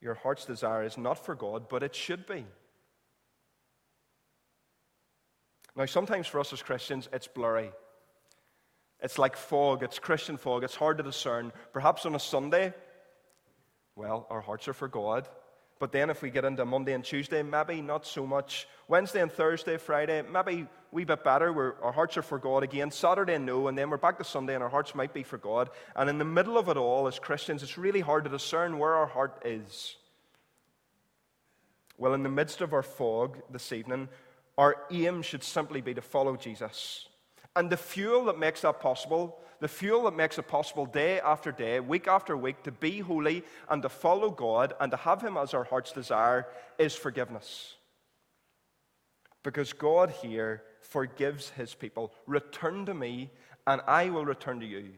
your 0.00 0.14
heart's 0.14 0.44
desire 0.44 0.84
is 0.84 0.98
not 0.98 1.24
for 1.24 1.34
God, 1.34 1.68
but 1.68 1.82
it 1.82 1.94
should 1.94 2.26
be. 2.26 2.44
Now, 5.76 5.86
sometimes 5.86 6.26
for 6.26 6.38
us 6.40 6.52
as 6.52 6.62
Christians, 6.62 7.08
it's 7.12 7.26
blurry. 7.26 7.72
It's 9.00 9.18
like 9.18 9.36
fog, 9.36 9.82
it's 9.82 9.98
Christian 9.98 10.36
fog, 10.36 10.64
it's 10.64 10.74
hard 10.74 10.96
to 10.98 11.02
discern. 11.02 11.52
Perhaps 11.72 12.06
on 12.06 12.14
a 12.14 12.20
Sunday, 12.20 12.72
well, 13.96 14.26
our 14.30 14.40
hearts 14.40 14.66
are 14.68 14.72
for 14.72 14.88
God. 14.88 15.28
But 15.78 15.92
then 15.92 16.08
if 16.08 16.22
we 16.22 16.30
get 16.30 16.44
into 16.44 16.64
Monday 16.64 16.92
and 16.92 17.04
Tuesday, 17.04 17.42
maybe 17.42 17.82
not 17.82 18.06
so 18.06 18.26
much. 18.26 18.66
Wednesday 18.88 19.20
and 19.20 19.30
Thursday, 19.30 19.76
Friday, 19.76 20.22
maybe 20.22 20.62
a 20.62 20.68
wee 20.92 21.04
bit 21.04 21.24
better. 21.24 21.52
Where 21.52 21.74
our 21.82 21.92
hearts 21.92 22.16
are 22.16 22.22
for 22.22 22.38
God 22.38 22.62
again. 22.62 22.90
Saturday, 22.90 23.38
no. 23.38 23.68
And 23.68 23.76
then 23.76 23.90
we're 23.90 23.96
back 23.96 24.18
to 24.18 24.24
Sunday 24.24 24.54
and 24.54 24.62
our 24.62 24.68
hearts 24.68 24.94
might 24.94 25.12
be 25.12 25.24
for 25.24 25.36
God. 25.36 25.70
And 25.96 26.08
in 26.08 26.18
the 26.18 26.24
middle 26.24 26.56
of 26.56 26.68
it 26.68 26.76
all, 26.76 27.06
as 27.08 27.18
Christians, 27.18 27.62
it's 27.62 27.76
really 27.76 28.00
hard 28.00 28.24
to 28.24 28.30
discern 28.30 28.78
where 28.78 28.94
our 28.94 29.06
heart 29.06 29.42
is. 29.44 29.96
Well, 31.98 32.14
in 32.14 32.22
the 32.22 32.28
midst 32.28 32.60
of 32.60 32.72
our 32.72 32.82
fog 32.82 33.38
this 33.50 33.72
evening, 33.72 34.08
our 34.56 34.76
aim 34.90 35.22
should 35.22 35.42
simply 35.42 35.80
be 35.80 35.94
to 35.94 36.02
follow 36.02 36.36
Jesus. 36.36 37.08
And 37.56 37.70
the 37.70 37.76
fuel 37.76 38.24
that 38.24 38.38
makes 38.38 38.62
that 38.62 38.80
possible, 38.80 39.38
the 39.60 39.68
fuel 39.68 40.04
that 40.04 40.16
makes 40.16 40.38
it 40.38 40.48
possible 40.48 40.86
day 40.86 41.20
after 41.20 41.52
day, 41.52 41.78
week 41.80 42.08
after 42.08 42.36
week, 42.36 42.62
to 42.64 42.72
be 42.72 42.98
holy 43.00 43.44
and 43.68 43.82
to 43.82 43.88
follow 43.88 44.30
God 44.30 44.74
and 44.80 44.90
to 44.90 44.96
have 44.96 45.22
Him 45.22 45.36
as 45.36 45.54
our 45.54 45.64
heart's 45.64 45.92
desire 45.92 46.46
is 46.78 46.94
forgiveness. 46.94 47.74
Because 49.42 49.72
God 49.72 50.10
here 50.10 50.62
forgives 50.80 51.50
His 51.50 51.74
people. 51.74 52.12
Return 52.26 52.86
to 52.86 52.94
me, 52.94 53.30
and 53.66 53.80
I 53.86 54.10
will 54.10 54.24
return 54.24 54.60
to 54.60 54.66
you. 54.66 54.90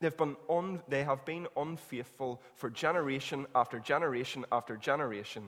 They've 0.00 0.16
been 0.16 0.36
un, 0.48 0.80
they 0.86 1.02
have 1.02 1.24
been 1.24 1.48
unfaithful 1.56 2.40
for 2.54 2.70
generation 2.70 3.46
after 3.54 3.80
generation 3.80 4.44
after 4.52 4.76
generation 4.76 5.42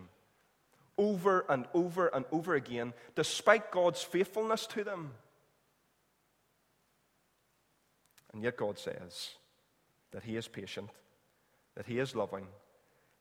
over 1.00 1.46
and 1.48 1.64
over 1.72 2.08
and 2.08 2.26
over 2.30 2.54
again, 2.54 2.92
despite 3.16 3.72
God's 3.72 4.02
faithfulness 4.02 4.66
to 4.66 4.84
them. 4.84 5.12
And 8.34 8.42
yet 8.44 8.58
God 8.58 8.78
says 8.78 9.30
that 10.12 10.22
He 10.22 10.36
is 10.36 10.46
patient, 10.46 10.90
that 11.74 11.86
He 11.86 11.98
is 11.98 12.14
loving, 12.14 12.46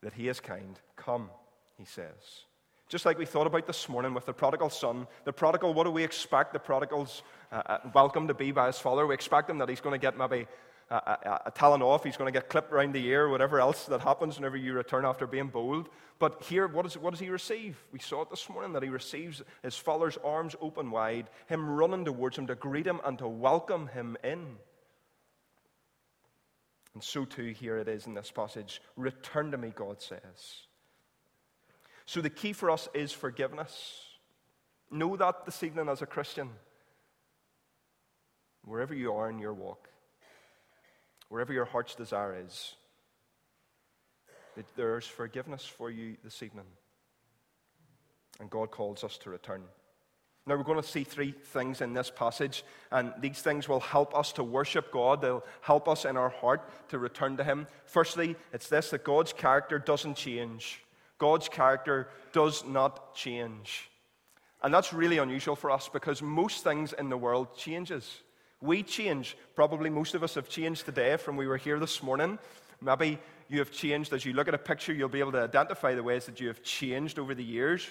that 0.02 0.14
He 0.14 0.28
is 0.28 0.42
kind. 0.42 0.78
Come, 0.98 1.30
He 1.78 1.86
says. 1.86 2.44
Just 2.90 3.06
like 3.06 3.18
we 3.18 3.26
thought 3.26 3.48
about 3.48 3.66
this 3.66 3.88
morning 3.88 4.14
with 4.14 4.26
the 4.26 4.34
prodigal 4.34 4.70
son, 4.70 5.08
the 5.24 5.32
prodigal, 5.32 5.74
what 5.74 5.86
do 5.86 5.92
we 5.92 6.04
expect 6.04 6.54
the 6.54 6.60
prodigal's 6.60 7.22
uh, 7.52 7.62
uh 7.66 7.78
welcome 7.94 8.28
to 8.28 8.34
be 8.34 8.52
by 8.52 8.68
his 8.68 8.80
father? 8.80 9.08
We 9.08 9.14
expect 9.14 9.50
him 9.50 9.60
that 9.60 9.70
he's 9.70 9.80
going 9.80 9.94
to 9.94 10.04
get 10.04 10.18
maybe 10.18 10.48
a, 10.90 11.42
a, 11.46 11.52
talon 11.52 11.82
off, 11.82 12.04
he's 12.04 12.18
going 12.18 12.32
to 12.32 12.38
get 12.38 12.50
clipped 12.50 12.72
around 12.72 12.94
the 12.94 13.06
ear, 13.08 13.30
whatever 13.30 13.60
else 13.60 13.86
that 13.86 14.02
happens 14.02 14.38
whenever 14.38 14.58
you 14.58 14.74
return 14.74 15.06
after 15.06 15.28
being 15.28 15.48
bold. 15.48 15.90
But 16.18 16.44
here, 16.44 16.68
what, 16.68 16.86
is, 16.86 16.98
what 16.98 17.12
does 17.12 17.20
he 17.20 17.30
receive? 17.30 17.78
We 17.92 18.00
saw 18.00 18.24
it 18.24 18.30
this 18.30 18.50
morning 18.50 18.74
that 18.74 18.84
he 18.84 18.90
receives 18.90 19.44
his 19.62 19.78
father's 19.78 20.18
arms 20.24 20.56
open 20.60 20.90
wide, 20.90 21.30
him 21.48 21.70
running 21.70 22.06
towards 22.06 22.38
him 22.38 22.48
to 22.48 22.56
greet 22.56 22.88
him 22.88 23.00
and 23.06 23.20
to 23.20 23.28
welcome 23.28 23.88
him 23.88 24.18
in. 24.24 24.58
And 26.96 27.04
so 27.04 27.24
too, 27.24 27.50
here 27.50 27.78
it 27.78 27.88
is 27.88 28.08
in 28.08 28.16
this 28.16 28.32
passage 28.32 28.82
Return 28.98 29.52
to 29.52 29.58
me, 29.58 29.72
God 29.76 30.02
says. 30.02 30.66
So 32.06 32.20
the 32.20 32.32
key 32.32 32.54
for 32.54 32.72
us 32.72 32.90
is 32.96 33.12
forgiveness. 33.12 34.06
Know 34.90 35.16
that 35.16 35.46
this 35.46 35.62
evening 35.62 35.88
as 35.88 36.02
a 36.02 36.08
Christian, 36.08 36.50
wherever 38.66 38.96
you 38.96 39.14
are 39.14 39.30
in 39.30 39.38
your 39.38 39.54
walk 39.54 39.90
wherever 41.30 41.54
your 41.54 41.66
heart's 41.66 41.96
desire 41.96 42.36
is, 42.46 42.76
that 44.56 44.66
there's 44.76 45.08
forgiveness 45.08 45.64
for 45.64 45.90
you 45.90 46.18
this 46.24 46.44
evening. 46.44 46.66
And 48.40 48.50
God 48.50 48.72
calls 48.72 49.04
us 49.04 49.18
to 49.20 49.30
return. 49.30 49.64
Now, 50.46 50.56
we're 50.56 50.64
going 50.64 50.82
to 50.82 50.88
see 50.88 51.04
three 51.04 51.32
things 51.32 51.82
in 51.82 51.94
this 51.94 52.10
passage, 52.10 52.64
and 52.92 53.14
these 53.20 53.42
things 53.42 53.70
will 53.70 53.82
help 53.82 54.16
us 54.16 54.32
to 54.34 54.44
worship 54.44 54.92
God. 54.92 55.22
They'll 55.22 55.44
help 55.62 55.88
us 55.88 56.06
in 56.06 56.18
our 56.18 56.30
heart 56.30 56.68
to 56.90 56.98
return 56.98 57.38
to 57.38 57.44
Him. 57.44 57.68
Firstly, 57.86 58.36
it's 58.52 58.68
this 58.68 58.90
that 58.90 59.04
God's 59.04 59.32
character 59.32 59.78
doesn't 59.78 60.16
change. 60.16 60.82
God's 61.20 61.50
character 61.50 62.08
does 62.32 62.66
not 62.66 63.14
change. 63.14 63.92
And 64.64 64.74
that's 64.74 64.92
really 64.92 65.20
unusual 65.20 65.56
for 65.56 65.70
us 65.70 65.90
because 65.90 66.22
most 66.22 66.64
things 66.64 66.94
in 66.94 67.10
the 67.10 67.18
world 67.18 67.56
changes. 67.56 68.22
We 68.62 68.84
change. 68.84 69.38
Probably 69.56 69.90
most 69.90 70.16
of 70.16 70.24
us 70.24 70.36
have 70.36 70.50
changed 70.50 70.86
today 70.86 71.16
from 71.18 71.38
we 71.38 71.48
were 71.48 71.58
here 71.58 71.80
this 71.80 72.04
morning. 72.04 72.38
Maybe 72.82 73.20
you 73.48 73.60
have 73.60 73.72
changed. 73.72 74.12
As 74.12 74.26
you 74.26 74.34
look 74.34 74.50
at 74.50 74.54
a 74.54 74.60
picture, 74.60 74.94
you'll 74.94 75.10
be 75.10 75.20
able 75.20 75.32
to 75.32 75.42
identify 75.42 75.96
the 75.96 76.04
ways 76.04 76.26
that 76.26 76.42
you 76.42 76.48
have 76.50 76.62
changed 76.62 77.20
over 77.20 77.34
the 77.34 77.44
years. 77.44 77.88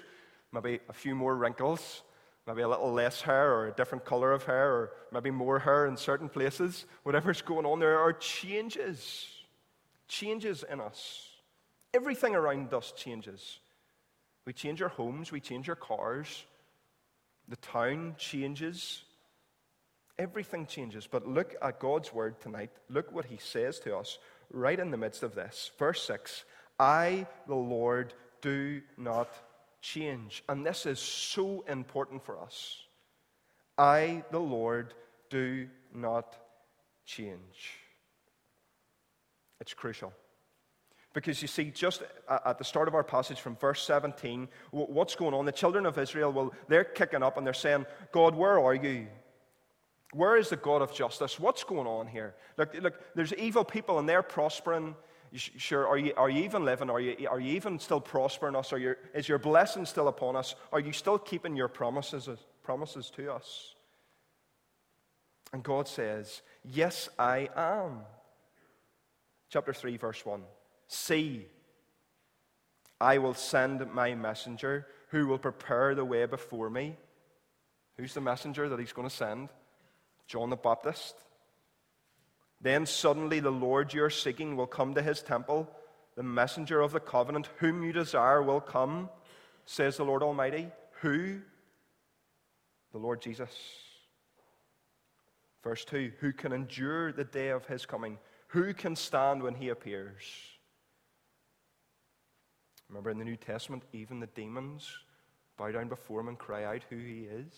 Maybe 0.53 0.81
a 0.89 0.93
few 0.93 1.15
more 1.15 1.35
wrinkles, 1.37 2.03
maybe 2.47 2.63
a 2.63 2.69
little 2.69 2.93
less 2.93 3.23
hair 3.23 3.53
or 3.53 3.69
a 3.69 3.73
different 3.73 4.05
color 4.05 4.33
of 4.33 4.45
hair, 4.45 4.71
or 4.71 4.93
maybe 5.13 5.31
more 5.31 5.59
hair 5.59 5.87
in 5.87 5.97
certain 5.97 6.29
places. 6.29 6.85
Whatever's 7.03 7.43
going 7.43 7.67
on, 7.67 7.81
there 7.81 7.99
are 7.99 8.13
changes. 8.13 9.27
Changes 10.07 10.65
in 10.71 10.81
us. 10.81 11.29
Everything 11.95 12.35
around 12.35 12.73
us 12.75 12.93
changes. 12.93 13.59
We 14.45 14.53
change 14.53 14.81
our 14.81 14.89
homes, 14.89 15.33
we 15.33 15.41
change 15.41 15.69
our 15.69 15.77
cars, 15.77 16.45
the 17.49 17.57
town 17.57 18.15
changes. 18.19 19.03
Everything 20.19 20.67
changes. 20.67 21.07
But 21.07 21.29
look 21.29 21.55
at 21.63 21.79
God's 21.79 22.13
word 22.13 22.41
tonight. 22.41 22.71
Look 22.89 23.13
what 23.13 23.27
he 23.27 23.37
says 23.37 23.79
to 23.81 23.97
us 23.97 24.19
right 24.51 24.79
in 24.79 24.91
the 24.91 24.97
midst 24.97 25.23
of 25.23 25.35
this. 25.35 25.71
Verse 25.79 26.03
6 26.03 26.45
I, 26.79 27.27
the 27.47 27.55
Lord, 27.55 28.15
do 28.41 28.81
not 28.97 29.29
change. 29.81 30.43
And 30.49 30.65
this 30.65 30.87
is 30.87 30.99
so 30.99 31.65
important 31.69 32.25
for 32.25 32.39
us. 32.41 32.79
I, 33.77 34.25
the 34.31 34.41
Lord, 34.41 34.95
do 35.31 35.69
not 35.95 36.37
change. 37.05 37.79
It's 39.61 39.75
crucial. 39.75 40.13
Because 41.15 41.41
you 41.43 41.49
see, 41.49 41.71
just 41.71 42.03
at 42.29 42.59
the 42.59 42.65
start 42.65 42.87
of 42.87 42.95
our 42.95 43.03
passage 43.03 43.41
from 43.41 43.57
verse 43.57 43.83
17, 43.83 44.49
what's 44.71 45.17
going 45.17 45.35
on? 45.35 45.47
The 45.47 45.53
children 45.53 45.87
of 45.87 45.99
Israel, 45.99 46.33
well, 46.33 46.53
they're 46.69 46.85
kicking 46.85 47.23
up 47.23 47.37
and 47.37 47.47
they're 47.47 47.55
saying, 47.55 47.87
God, 48.13 48.37
where 48.37 48.61
are 48.61 48.75
you? 48.75 49.07
Where 50.12 50.37
is 50.37 50.49
the 50.49 50.57
God 50.57 50.83
of 50.83 50.93
justice? 50.93 51.38
What's 51.38 51.65
going 51.65 51.87
on 51.87 52.07
here? 52.07 52.35
Look, 52.57 52.75
look 52.81 52.95
there's 53.15 53.35
evil 53.35 53.65
people 53.65 53.99
and 53.99 54.09
they're 54.09 54.23
prospering. 54.23 54.95
Sure, 55.35 55.87
are 55.87 55.99
you, 55.99 56.15
are 56.17 56.31
you 56.31 56.45
even 56.45 56.65
living? 56.65 56.88
Are 56.88 57.00
you, 57.00 57.29
are 57.29 57.38
you 57.38 57.55
even 57.55 57.79
still 57.79 58.00
prospering 58.00 58.57
us? 58.57 58.73
Are 58.73 58.79
you, 58.79 58.95
is 59.15 59.29
your 59.29 59.38
blessing 59.38 59.85
still 59.85 60.09
upon 60.09 60.37
us? 60.37 60.55
Are 60.73 60.81
you 60.81 60.93
still 60.93 61.19
keeping 61.19 61.55
your 61.55 61.69
promises, 61.69 62.29
promises 62.62 63.11
to 63.17 63.33
us? 63.33 63.75
And 65.53 65.62
God 65.62 65.88
says, 65.88 66.43
Yes, 66.65 67.09
I 67.19 67.50
am. 67.55 68.00
Chapter 69.50 69.73
3, 69.73 69.97
verse 69.97 70.25
1. 70.25 70.43
See, 70.88 71.47
I 73.00 73.19
will 73.19 73.35
send 73.35 73.93
my 73.93 74.15
messenger 74.15 74.87
who 75.09 75.27
will 75.27 75.38
prepare 75.38 75.95
the 75.95 76.05
way 76.05 76.27
before 76.27 76.69
me. 76.69 76.97
Who's 77.97 78.15
the 78.15 78.21
messenger 78.21 78.69
that 78.69 78.79
he's 78.79 78.93
going 78.93 79.09
to 79.09 79.15
send? 79.15 79.49
John 80.29 80.51
the 80.51 80.57
Baptist. 80.57 81.15
Then 82.61 82.87
suddenly 82.87 83.41
the 83.41 83.51
Lord 83.51 83.93
you 83.95 84.05
are 84.05 84.11
seeking 84.11 84.57
will 84.57 84.67
come 84.67 84.95
to 84.95 85.03
his 85.03 85.23
temple. 85.23 85.69
The 86.17 86.23
messenger 86.23 86.81
of 86.81 86.93
the 86.93 87.01
covenant, 87.01 87.49
whom 87.57 87.83
you 87.83 87.93
desire, 87.93 88.43
will 88.43 88.61
come, 88.61 89.09
says 89.65 89.97
the 89.97 90.05
Lord 90.05 90.23
Almighty. 90.23 90.69
Who? 91.01 91.41
The 92.93 92.99
Lord 92.99 93.23
Jesus. 93.23 93.51
Verse 95.63 95.85
2 95.85 96.13
Who 96.21 96.33
can 96.33 96.53
endure 96.53 97.13
the 97.13 97.25
day 97.25 97.49
of 97.49 97.67
his 97.67 97.87
coming? 97.87 98.19
Who 98.49 98.75
can 98.75 98.97
stand 98.97 99.43
when 99.43 99.55
he 99.55 99.69
appears? 99.69 100.23
Remember 102.89 103.11
in 103.11 103.19
the 103.19 103.25
New 103.25 103.37
Testament, 103.37 103.83
even 103.93 104.21
the 104.21 104.27
demons 104.29 104.91
bow 105.57 105.71
down 105.71 105.89
before 105.89 106.21
him 106.21 106.29
and 106.29 106.39
cry 106.39 106.65
out 106.65 106.83
who 106.89 106.97
he 106.97 107.29
is. 107.31 107.53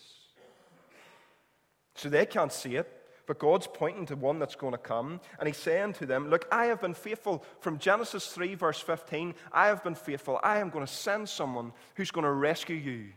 So 1.95 2.09
they 2.09 2.27
can't 2.27 2.53
see 2.53 2.77
it, 2.77 2.91
but 3.27 3.39
God's 3.39 3.67
pointing 3.67 4.07
to 4.07 4.17
one 4.17 4.39
that's 4.39 4.57
going 4.57 4.73
to 4.73 4.79
come, 4.79 5.21
and 5.39 5.47
He's 5.47 5.57
saying 5.57 5.95
to 5.95 6.07
them, 6.07 6.31
Look, 6.31 6.47
I 6.51 6.67
have 6.67 6.81
been 6.81 6.95
faithful. 6.95 7.45
From 7.61 7.79
Genesis 7.79 8.27
3, 8.29 8.55
verse 8.55 8.81
15, 8.81 9.35
I 9.53 9.67
have 9.67 9.85
been 9.85 9.95
faithful. 9.95 10.41
I 10.43 10.59
am 10.59 10.71
going 10.71 10.87
to 10.87 10.93
send 10.93 11.29
someone 11.29 11.73
who's 11.95 12.11
going 12.11 12.25
to 12.25 12.33
rescue 12.33 12.77
you. 12.77 13.13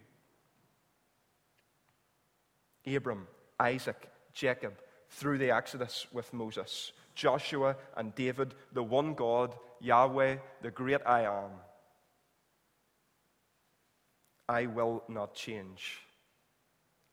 Abram, 2.95 3.27
Isaac, 3.59 4.09
Jacob, 4.33 4.73
through 5.09 5.37
the 5.37 5.51
Exodus 5.51 6.07
with 6.11 6.33
Moses, 6.33 6.91
Joshua 7.15 7.75
and 7.95 8.13
David, 8.15 8.55
the 8.73 8.83
one 8.83 9.13
God, 9.13 9.55
Yahweh, 9.79 10.37
the 10.61 10.71
great 10.71 11.01
I 11.05 11.21
am. 11.21 11.51
I 14.49 14.65
will 14.65 15.03
not 15.07 15.33
change. 15.35 15.99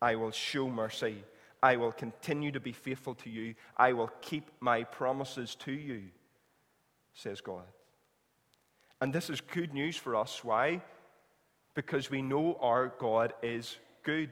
I 0.02 0.16
will 0.16 0.30
show 0.30 0.68
mercy. 0.68 1.24
I 1.62 1.76
will 1.76 1.92
continue 1.92 2.52
to 2.52 2.60
be 2.60 2.72
faithful 2.72 3.14
to 3.16 3.30
you. 3.30 3.54
I 3.76 3.92
will 3.92 4.10
keep 4.20 4.50
my 4.60 4.84
promises 4.84 5.54
to 5.56 5.72
you, 5.72 6.04
says 7.14 7.40
God. 7.40 7.64
And 9.00 9.12
this 9.12 9.30
is 9.30 9.40
good 9.40 9.72
news 9.72 9.96
for 9.96 10.16
us. 10.16 10.42
Why? 10.44 10.82
Because 11.74 12.10
we 12.10 12.22
know 12.22 12.58
our 12.60 12.92
God 12.98 13.32
is 13.42 13.76
good. 14.02 14.30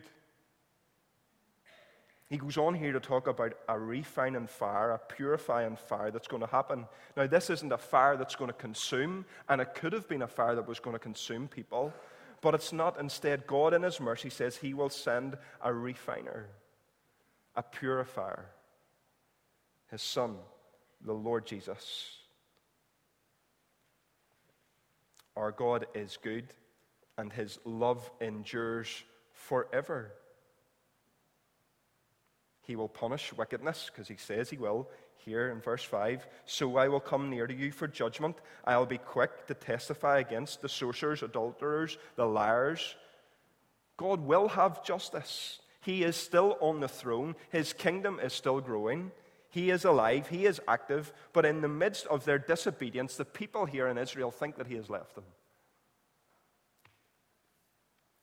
He 2.30 2.36
goes 2.36 2.58
on 2.58 2.74
here 2.74 2.92
to 2.92 3.00
talk 3.00 3.26
about 3.26 3.54
a 3.68 3.78
refining 3.78 4.46
fire, 4.46 4.90
a 4.90 4.98
purifying 4.98 5.76
fire 5.76 6.10
that's 6.10 6.28
going 6.28 6.42
to 6.42 6.48
happen. 6.48 6.86
Now, 7.16 7.26
this 7.26 7.48
isn't 7.48 7.72
a 7.72 7.78
fire 7.78 8.18
that's 8.18 8.36
going 8.36 8.50
to 8.50 8.56
consume, 8.56 9.24
and 9.48 9.62
it 9.62 9.74
could 9.74 9.94
have 9.94 10.06
been 10.08 10.20
a 10.20 10.26
fire 10.26 10.54
that 10.54 10.68
was 10.68 10.78
going 10.78 10.94
to 10.94 11.00
consume 11.00 11.48
people, 11.48 11.92
but 12.42 12.54
it's 12.54 12.72
not. 12.72 13.00
Instead, 13.00 13.46
God, 13.46 13.72
in 13.72 13.82
His 13.82 13.98
mercy, 13.98 14.28
says 14.28 14.56
He 14.56 14.74
will 14.74 14.90
send 14.90 15.38
a 15.62 15.72
refiner, 15.72 16.48
a 17.58 17.62
purifier, 17.62 18.46
His 19.90 20.00
Son, 20.00 20.36
the 21.04 21.12
Lord 21.12 21.44
Jesus. 21.44 22.12
Our 25.36 25.50
God 25.50 25.86
is 25.92 26.16
good, 26.22 26.54
and 27.18 27.32
His 27.32 27.58
love 27.64 28.08
endures 28.20 28.88
forever. 29.32 30.12
He 32.62 32.76
will 32.76 32.88
punish 32.88 33.32
wickedness, 33.32 33.90
because 33.90 34.06
he 34.06 34.16
says 34.16 34.50
he 34.50 34.58
will 34.58 34.88
here 35.16 35.50
in 35.50 35.60
verse 35.60 35.82
5. 35.82 36.28
So 36.44 36.76
I 36.76 36.86
will 36.86 37.00
come 37.00 37.28
near 37.28 37.46
to 37.46 37.54
you 37.54 37.72
for 37.72 37.88
judgment. 37.88 38.36
I'll 38.64 38.86
be 38.86 38.98
quick 38.98 39.46
to 39.48 39.54
testify 39.54 40.20
against 40.20 40.60
the 40.60 40.68
sorcerers, 40.68 41.24
adulterers, 41.24 41.98
the 42.14 42.26
liars. 42.26 42.94
God 43.96 44.20
will 44.20 44.48
have 44.48 44.84
justice. 44.84 45.58
He 45.88 46.04
is 46.04 46.16
still 46.16 46.58
on 46.60 46.80
the 46.80 46.88
throne, 46.88 47.34
his 47.48 47.72
kingdom 47.72 48.20
is 48.22 48.34
still 48.34 48.60
growing. 48.60 49.10
He 49.50 49.70
is 49.70 49.86
alive, 49.86 50.28
he 50.28 50.44
is 50.44 50.60
active, 50.68 51.14
but 51.32 51.46
in 51.46 51.62
the 51.62 51.68
midst 51.68 52.06
of 52.08 52.26
their 52.26 52.38
disobedience, 52.38 53.16
the 53.16 53.24
people 53.24 53.64
here 53.64 53.88
in 53.88 53.96
Israel 53.96 54.30
think 54.30 54.56
that 54.56 54.66
he 54.66 54.74
has 54.74 54.90
left 54.90 55.14
them. 55.14 55.24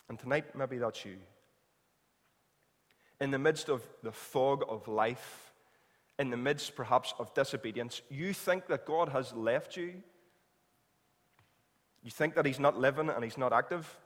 And 0.08 0.20
tonight, 0.20 0.56
maybe 0.56 0.78
that's 0.78 1.04
you 1.04 1.16
in 3.20 3.32
the 3.32 3.40
midst 3.40 3.70
of 3.70 3.82
the 4.04 4.12
fog 4.12 4.64
of 4.70 4.88
life, 4.88 5.52
in 6.20 6.30
the 6.30 6.38
midst 6.38 6.76
perhaps 6.76 7.16
of 7.18 7.34
disobedience, 7.34 8.04
you 8.12 8.32
think 8.32 8.68
that 8.68 8.86
God 8.86 9.10
has 9.10 9.34
left 9.34 9.76
you. 9.76 10.04
You 12.04 12.12
think 12.12 12.36
that 12.36 12.46
He's 12.46 12.60
not 12.60 12.78
living 12.78 13.10
and 13.10 13.24
He's 13.24 13.40
not 13.40 13.54
active. 13.54 13.98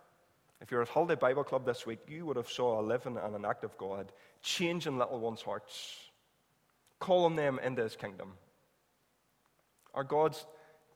If 0.61 0.71
you're 0.71 0.81
at 0.81 0.89
Holiday 0.89 1.15
Bible 1.15 1.43
Club 1.43 1.65
this 1.65 1.85
week, 1.85 1.99
you 2.07 2.25
would 2.25 2.35
have 2.35 2.49
saw 2.49 2.79
a 2.79 2.83
living 2.83 3.17
and 3.17 3.35
an 3.35 3.45
active 3.45 3.77
God 3.77 4.11
changing 4.41 4.97
little 4.97 5.19
ones' 5.19 5.41
hearts, 5.41 5.97
calling 6.99 7.35
them 7.35 7.59
into 7.63 7.81
His 7.81 7.95
kingdom. 7.95 8.33
Are 9.93 10.03
God's 10.03 10.45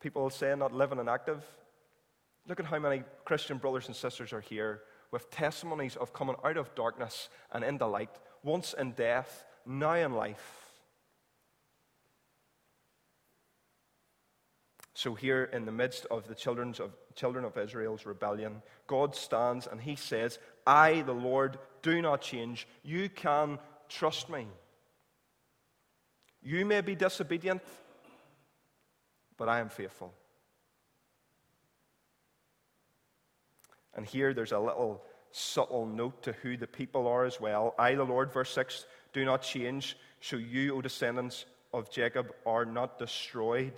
people 0.01 0.29
saying 0.29 0.59
not 0.59 0.73
living 0.73 0.99
and 0.99 1.09
active? 1.09 1.43
Look 2.45 2.59
at 2.59 2.65
how 2.65 2.79
many 2.79 3.03
Christian 3.23 3.57
brothers 3.57 3.87
and 3.87 3.95
sisters 3.95 4.33
are 4.33 4.41
here 4.41 4.81
with 5.11 5.31
testimonies 5.31 5.95
of 5.95 6.11
coming 6.11 6.35
out 6.43 6.57
of 6.57 6.75
darkness 6.75 7.29
and 7.51 7.63
into 7.63 7.87
light, 7.87 8.19
once 8.43 8.73
in 8.73 8.91
death, 8.91 9.45
now 9.65 9.93
in 9.93 10.13
life. 10.13 10.62
So, 14.95 15.15
here 15.15 15.45
in 15.45 15.65
the 15.65 15.71
midst 15.71 16.05
of 16.11 16.27
the 16.27 16.35
children 16.35 16.75
of, 16.79 16.91
children 17.15 17.45
of 17.45 17.57
Israel's 17.57 18.05
rebellion, 18.05 18.61
God 18.85 19.15
stands 19.15 19.65
and 19.65 19.81
he 19.81 19.95
says, 19.95 20.37
I, 20.67 21.01
the 21.01 21.13
Lord, 21.13 21.57
do 21.81 22.01
not 22.01 22.21
change. 22.21 22.67
You 22.83 23.09
can 23.09 23.57
trust 23.89 24.29
me. 24.29 24.47
You 26.43 26.65
may 26.65 26.81
be 26.81 26.95
disobedient, 26.95 27.61
but 29.37 29.49
I 29.49 29.59
am 29.59 29.69
faithful. 29.69 30.13
And 33.95 34.05
here 34.05 34.33
there's 34.33 34.51
a 34.51 34.59
little 34.59 35.03
subtle 35.31 35.85
note 35.85 36.23
to 36.23 36.33
who 36.33 36.57
the 36.57 36.67
people 36.67 37.07
are 37.07 37.25
as 37.25 37.39
well. 37.39 37.73
I, 37.79 37.95
the 37.95 38.03
Lord, 38.03 38.31
verse 38.31 38.51
6, 38.51 38.85
do 39.13 39.25
not 39.25 39.41
change, 39.41 39.97
so 40.21 40.37
you, 40.37 40.75
O 40.75 40.81
descendants 40.81 41.45
of 41.73 41.89
Jacob, 41.89 42.33
are 42.45 42.65
not 42.65 42.99
destroyed. 42.99 43.73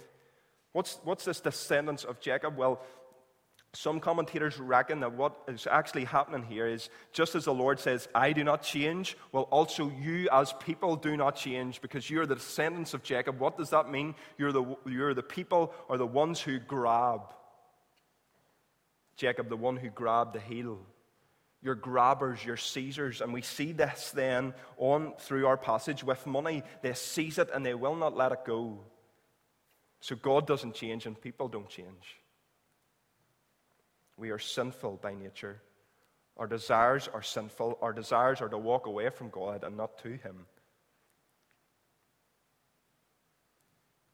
What's, 0.76 1.00
what's 1.06 1.24
this 1.24 1.40
descendants 1.40 2.04
of 2.04 2.20
Jacob? 2.20 2.58
Well, 2.58 2.82
some 3.72 4.02
commentators 4.02 4.60
reckon 4.60 5.00
that 5.00 5.14
what 5.14 5.34
is 5.48 5.70
actually 5.72 6.04
happening 6.04 6.44
here 6.44 6.68
is 6.68 6.90
just 7.14 7.34
as 7.34 7.46
the 7.46 7.54
Lord 7.54 7.80
says, 7.80 8.10
I 8.14 8.34
do 8.34 8.44
not 8.44 8.62
change, 8.62 9.16
well, 9.32 9.44
also 9.44 9.90
you 9.90 10.28
as 10.34 10.52
people 10.60 10.98
do 10.98 11.16
not 11.16 11.38
change 11.38 11.80
because 11.80 12.10
you're 12.10 12.26
the 12.26 12.36
descendants 12.36 12.94
of 12.94 13.04
Jacob. 13.04 13.40
What 13.40 13.58
does 13.58 13.70
that 13.70 13.90
mean? 13.90 14.16
You're 14.38 14.52
the, 14.52 14.76
you're 14.86 15.14
the 15.14 15.24
people 15.24 15.74
or 15.88 15.98
the 15.98 16.06
ones 16.06 16.42
who 16.42 16.60
grab. 16.60 17.22
Jacob, 19.16 19.48
the 19.48 19.56
one 19.56 19.78
who 19.78 19.90
grabbed 19.90 20.34
the 20.34 20.42
heel. 20.42 20.80
Your 21.62 21.76
grabbers, 21.76 22.44
your 22.44 22.58
seizers. 22.58 23.22
And 23.22 23.32
we 23.32 23.44
see 23.44 23.72
this 23.72 24.12
then 24.12 24.54
on 24.76 25.14
through 25.20 25.48
our 25.48 25.56
passage 25.56 26.04
with 26.04 26.28
money. 26.28 26.64
They 26.82 26.92
seize 26.96 27.38
it 27.38 27.50
and 27.54 27.66
they 27.66 27.76
will 27.76 27.96
not 27.96 28.18
let 28.18 28.34
it 28.34 28.44
go. 28.46 28.82
So 30.06 30.16
God 30.16 30.46
doesn't 30.46 30.76
change 30.76 31.08
and 31.08 31.20
people 31.20 31.48
don't 31.48 31.68
change. 31.68 32.20
We 34.18 34.30
are 34.30 34.38
sinful 34.38 35.00
by 35.02 35.16
nature. 35.16 35.60
Our 36.38 36.46
desires 36.46 37.10
are 37.12 37.24
sinful. 37.24 37.80
Our 37.82 37.92
desires 37.92 38.40
are 38.40 38.50
to 38.50 38.58
walk 38.60 38.86
away 38.86 39.10
from 39.10 39.30
God 39.30 39.64
and 39.64 39.76
not 39.76 39.98
to 40.04 40.10
Him. 40.10 40.46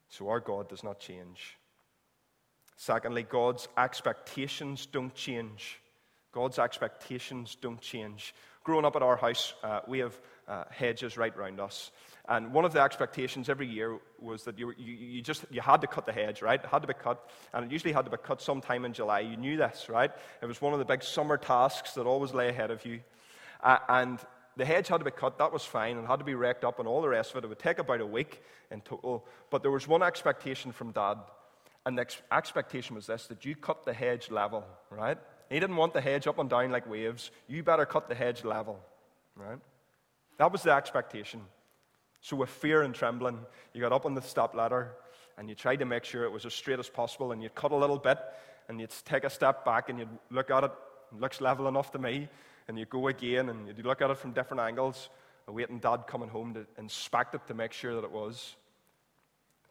So 0.07 0.29
our 0.29 0.39
God 0.39 0.69
does 0.69 0.81
not 0.81 1.01
change. 1.01 1.57
Secondly, 2.77 3.23
God's 3.23 3.67
expectations 3.77 4.85
don't 4.85 5.13
change. 5.13 5.81
God's 6.31 6.57
expectations 6.57 7.57
don't 7.59 7.81
change. 7.81 8.33
Growing 8.63 8.85
up 8.85 8.95
at 8.95 9.03
our 9.03 9.17
house, 9.17 9.55
uh, 9.61 9.81
we 9.89 9.99
have 9.99 10.17
uh, 10.47 10.63
hedges 10.69 11.17
right 11.17 11.35
round 11.35 11.59
us. 11.59 11.91
And 12.29 12.53
one 12.53 12.65
of 12.65 12.73
the 12.73 12.81
expectations 12.81 13.49
every 13.49 13.67
year 13.67 13.97
was 14.19 14.43
that 14.43 14.57
you, 14.57 14.73
you, 14.77 14.93
you, 14.93 15.21
just 15.21 15.45
you 15.49 15.61
had 15.61 15.81
to 15.81 15.87
cut 15.87 16.05
the 16.05 16.11
hedge, 16.11 16.41
right? 16.41 16.63
It 16.63 16.69
had 16.69 16.81
to 16.81 16.87
be 16.87 16.93
cut, 16.93 17.29
and 17.53 17.65
it 17.65 17.71
usually 17.71 17.93
had 17.93 18.05
to 18.05 18.11
be 18.11 18.17
cut 18.17 18.41
sometime 18.41 18.85
in 18.85 18.93
July. 18.93 19.21
You 19.21 19.37
knew 19.37 19.57
this, 19.57 19.87
right? 19.89 20.11
It 20.41 20.45
was 20.45 20.61
one 20.61 20.73
of 20.73 20.79
the 20.79 20.85
big 20.85 21.03
summer 21.03 21.37
tasks 21.37 21.93
that 21.93 22.05
always 22.05 22.33
lay 22.33 22.49
ahead 22.49 22.71
of 22.71 22.85
you. 22.85 23.01
Uh, 23.63 23.79
and 23.89 24.19
the 24.55 24.65
hedge 24.65 24.87
had 24.87 24.99
to 24.99 25.05
be 25.05 25.11
cut, 25.11 25.37
that 25.39 25.51
was 25.51 25.63
fine, 25.63 25.97
and 25.97 26.07
had 26.07 26.19
to 26.19 26.25
be 26.25 26.35
raked 26.35 26.63
up, 26.63 26.79
and 26.79 26.87
all 26.87 27.01
the 27.01 27.09
rest 27.09 27.31
of 27.31 27.37
it. 27.37 27.45
It 27.45 27.47
would 27.47 27.59
take 27.59 27.79
about 27.79 28.01
a 28.01 28.05
week 28.05 28.41
in 28.69 28.81
total. 28.81 29.25
But 29.49 29.61
there 29.61 29.71
was 29.71 29.87
one 29.87 30.03
expectation 30.03 30.71
from 30.71 30.91
Dad 30.91 31.17
and 31.85 31.97
the 31.97 32.01
ex- 32.01 32.21
expectation 32.31 32.95
was 32.95 33.07
this 33.07 33.27
that 33.27 33.45
you 33.45 33.55
cut 33.55 33.85
the 33.85 33.93
hedge 33.93 34.29
level, 34.29 34.63
right? 34.89 35.17
He 35.49 35.59
didn't 35.59 35.75
want 35.75 35.93
the 35.93 36.01
hedge 36.01 36.27
up 36.27 36.39
and 36.39 36.49
down 36.49 36.71
like 36.71 36.87
waves. 36.89 37.31
You 37.47 37.63
better 37.63 37.85
cut 37.85 38.07
the 38.07 38.15
hedge 38.15 38.43
level, 38.43 38.79
right? 39.35 39.57
That 40.37 40.51
was 40.51 40.63
the 40.63 40.71
expectation. 40.71 41.41
So, 42.21 42.35
with 42.35 42.49
fear 42.49 42.83
and 42.83 42.93
trembling, 42.93 43.39
you 43.73 43.81
got 43.81 43.91
up 43.91 44.05
on 44.05 44.13
the 44.13 44.21
step 44.21 44.53
ladder 44.53 44.91
and 45.37 45.49
you 45.49 45.55
tried 45.55 45.77
to 45.77 45.85
make 45.85 46.03
sure 46.03 46.23
it 46.23 46.31
was 46.31 46.45
as 46.45 46.53
straight 46.53 46.79
as 46.79 46.87
possible, 46.89 47.31
and 47.31 47.41
you'd 47.41 47.55
cut 47.55 47.71
a 47.71 47.75
little 47.75 47.97
bit 47.97 48.19
and 48.69 48.79
you'd 48.79 48.93
take 49.05 49.23
a 49.23 49.29
step 49.29 49.65
back 49.65 49.89
and 49.89 49.99
you'd 49.99 50.19
look 50.29 50.51
at 50.51 50.63
it, 50.63 50.71
it 51.11 51.19
looks 51.19 51.41
level 51.41 51.67
enough 51.67 51.91
to 51.91 51.99
me, 51.99 52.29
and 52.67 52.77
you 52.77 52.85
go 52.85 53.07
again 53.07 53.49
and 53.49 53.67
you'd 53.67 53.85
look 53.85 54.01
at 54.01 54.11
it 54.11 54.17
from 54.17 54.33
different 54.33 54.61
angles, 54.61 55.09
awaiting 55.47 55.79
dad 55.79 56.05
coming 56.07 56.29
home 56.29 56.53
to 56.53 56.65
inspect 56.77 57.33
it 57.33 57.41
to 57.47 57.53
make 57.53 57.73
sure 57.73 57.95
that 57.95 58.03
it 58.03 58.11
was. 58.11 58.55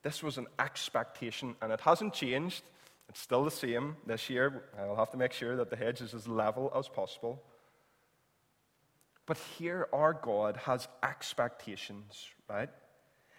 This 0.03 0.23
was 0.23 0.39
an 0.39 0.49
expectation, 0.59 1.55
and 1.63 1.73
it 1.73 1.81
hasn't 1.81 2.15
changed. 2.15 2.65
It's 3.09 3.21
still 3.21 3.45
the 3.45 3.51
same 3.51 3.97
this 4.07 4.29
year. 4.29 4.65
I'll 4.79 4.97
have 4.97 5.11
to 5.11 5.17
make 5.17 5.33
sure 5.33 5.57
that 5.57 5.71
the 5.71 5.77
hedge 5.77 6.01
is 6.01 6.15
as 6.15 6.27
level 6.27 6.73
as 6.77 6.89
possible. 6.89 7.43
But 9.31 9.39
here, 9.61 9.87
our 9.93 10.13
God 10.13 10.57
has 10.57 10.89
expectations, 11.05 12.27
right? 12.49 12.69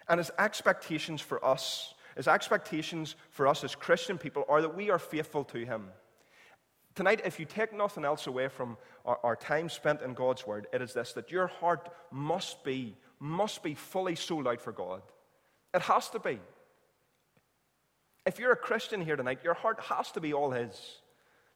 And 0.08 0.16
his 0.16 0.30
expectations 0.38 1.20
for 1.20 1.44
us, 1.44 1.92
his 2.16 2.26
expectations 2.26 3.14
for 3.30 3.46
us 3.46 3.62
as 3.62 3.74
Christian 3.74 4.16
people, 4.16 4.46
are 4.48 4.62
that 4.62 4.74
we 4.74 4.88
are 4.88 4.98
faithful 4.98 5.44
to 5.44 5.66
him. 5.66 5.90
Tonight, 6.94 7.20
if 7.26 7.38
you 7.38 7.44
take 7.44 7.74
nothing 7.74 8.06
else 8.06 8.26
away 8.26 8.48
from 8.48 8.78
our, 9.04 9.20
our, 9.22 9.36
time 9.36 9.68
spent 9.68 10.00
in 10.00 10.14
God's 10.14 10.46
Word, 10.46 10.66
it 10.72 10.80
is 10.80 10.94
this 10.94 11.12
that 11.12 11.30
your 11.30 11.48
heart 11.48 11.90
must 12.10 12.64
be, 12.64 12.96
must 13.20 13.62
be 13.62 13.74
fully 13.74 14.14
sold 14.14 14.48
out 14.48 14.62
for 14.62 14.72
God. 14.72 15.02
It 15.74 15.82
has 15.82 16.08
to 16.08 16.18
be. 16.18 16.40
If 18.24 18.38
you're 18.38 18.52
a 18.52 18.56
Christian 18.56 19.02
here 19.02 19.16
tonight, 19.16 19.40
your 19.44 19.52
heart 19.52 19.78
has 19.90 20.10
to 20.12 20.22
be 20.22 20.32
all 20.32 20.52
His. 20.52 21.01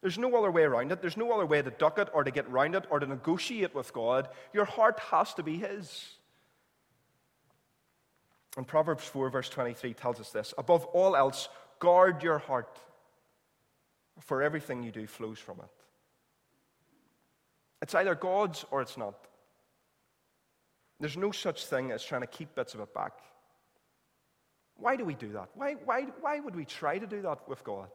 There's 0.07 0.19
no 0.19 0.37
other 0.37 0.53
way 0.53 0.63
around 0.63 0.93
it. 0.93 1.01
There's 1.01 1.17
no 1.17 1.33
other 1.33 1.47
way 1.47 1.61
to 1.61 1.69
duck 1.69 1.99
it 1.99 2.09
or 2.13 2.23
to 2.23 2.31
get 2.31 2.49
round 2.49 2.77
it 2.77 2.85
or 2.91 3.01
to 3.01 3.07
negotiate 3.07 3.75
with 3.75 3.93
God. 3.93 4.29
Your 4.53 4.65
heart 4.65 5.01
has 5.11 5.35
to 5.35 5.43
be 5.43 5.57
His. 5.57 6.07
And 8.57 8.65
Proverbs 8.65 9.03
4, 9.03 9.31
verse 9.31 9.49
23 9.49 9.95
tells 9.95 10.21
us 10.21 10.31
this 10.31 10.55
Above 10.59 10.85
all 10.85 11.17
else, 11.17 11.49
guard 11.81 12.23
your 12.23 12.39
heart 12.39 12.79
for 14.21 14.45
everything 14.45 14.85
you 14.85 14.93
do 14.93 15.09
flows 15.09 15.41
from 15.41 15.59
it. 15.59 15.85
It's 17.83 17.97
either 17.97 18.15
God's 18.15 18.65
or 18.71 18.83
it's 18.83 18.97
not. 18.97 19.17
There's 21.01 21.17
no 21.17 21.33
such 21.33 21.67
thing 21.67 21.91
as 21.91 22.05
trying 22.05 22.21
to 22.21 22.29
keep 22.29 22.55
bits 22.55 22.75
of 22.75 22.81
it 22.81 22.95
back. 22.95 23.15
Why 24.77 24.95
do 24.95 25.05
we 25.05 25.15
do 25.15 25.33
that? 25.33 25.49
Why, 25.55 25.73
why, 25.85 26.03
why 26.21 26.39
would 26.39 26.55
we 26.55 26.65
try 26.65 26.97
to 26.97 27.09
do 27.09 27.23
that 27.23 27.49
with 27.49 27.65
God? 27.65 27.89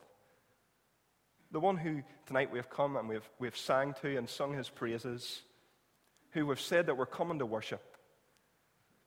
The 1.52 1.60
one 1.60 1.78
who 1.78 2.02
tonight 2.26 2.52
we 2.52 2.60
have 2.60 2.70
come 2.70 2.96
and 2.96 3.10
we've, 3.10 3.30
we've 3.40 3.58
sang 3.58 3.94
to 4.02 4.18
and 4.18 4.30
sung 4.30 4.54
his 4.54 4.70
praises, 4.70 5.42
who 6.32 6.46
we've 6.46 6.60
said 6.60 6.86
that 6.86 6.98
we're 6.98 7.06
coming 7.06 7.40
to 7.40 7.46
worship, 7.46 7.84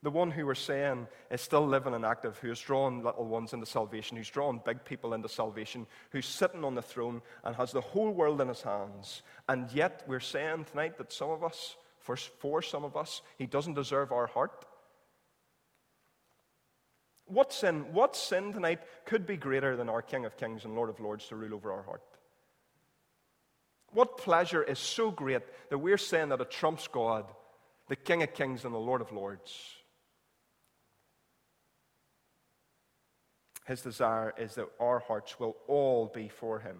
the 0.03 0.11
one 0.11 0.31
who 0.31 0.45
we're 0.45 0.55
saying 0.55 1.09
is 1.31 1.41
still 1.41 1.67
living 1.67 1.95
and 1.95 2.05
active, 2.05 2.37
who 2.39 2.49
has 2.51 2.61
drawn 2.61 3.03
little 3.03 3.25
ones 3.25 3.55
into 3.55 3.65
salvation, 3.65 4.19
who's 4.19 4.29
drawn 4.29 4.61
big 4.63 4.85
people 4.85 5.15
into 5.15 5.31
salvation, 5.31 5.87
who's 6.11 6.27
sitting 6.27 6.63
on 6.63 6.75
the 6.75 6.83
throne 6.83 7.23
and 7.43 7.57
has 7.57 7.73
the 7.73 7.81
whole 7.81 8.11
world 8.11 8.43
in 8.43 8.49
his 8.49 8.61
hands. 8.61 9.23
And 9.49 9.73
yet 9.73 10.05
we're 10.07 10.21
saying 10.21 10.67
tonight 10.67 10.99
that 10.99 11.11
some 11.11 11.31
of 11.31 11.43
us, 11.43 11.77
for, 12.01 12.17
for 12.17 12.61
some 12.61 12.85
of 12.85 12.99
us, 12.99 13.23
he 13.39 13.47
doesn't 13.47 13.73
deserve 13.73 14.13
our 14.13 14.27
heart. 14.27 14.67
What 17.25 17.55
sin, 17.55 17.95
what 17.95 18.15
sin 18.15 18.53
tonight 18.53 18.81
could 19.07 19.25
be 19.27 19.39
greater 19.39 19.75
than 19.75 19.89
our 19.89 20.03
King 20.03 20.27
of 20.27 20.37
Kings 20.37 20.67
and 20.67 20.75
Lord 20.75 20.91
of 20.91 21.01
Lords 21.01 21.27
to 21.29 21.37
rule 21.37 21.55
over 21.55 21.73
our 21.73 21.83
heart? 21.83 22.03
What 23.95 24.19
pleasure 24.19 24.63
is 24.63 24.81
so 24.81 25.13
great 25.13 25.43
that 25.71 25.79
we're 25.79 25.97
saying 25.97 26.31
that 26.31 26.41
it 26.41 26.51
trumps 26.51 26.89
God, 26.89 27.27
the 27.89 27.97
King 27.97 28.25
of 28.25 28.35
Kings 28.35 28.65
and 28.65 28.75
the 28.75 28.79
Lord 28.79 29.01
of 29.01 29.13
Lords? 29.13 29.57
His 33.67 33.81
desire 33.81 34.35
is 34.37 34.57
that 34.57 34.69
our 34.81 34.99
hearts 34.99 35.39
will 35.39 35.57
all 35.69 36.11
be 36.13 36.29
for 36.29 36.59
Him. 36.59 36.77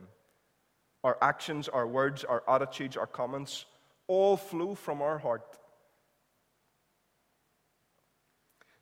Our 1.05 1.17
actions, 1.23 1.69
our 1.69 1.87
words, 1.87 2.25
our 2.25 2.43
attitudes, 2.49 2.97
our 2.97 3.07
comments 3.07 3.65
all 4.09 4.37
flow 4.37 4.75
from 4.75 5.01
our 5.01 5.19
heart. 5.19 5.57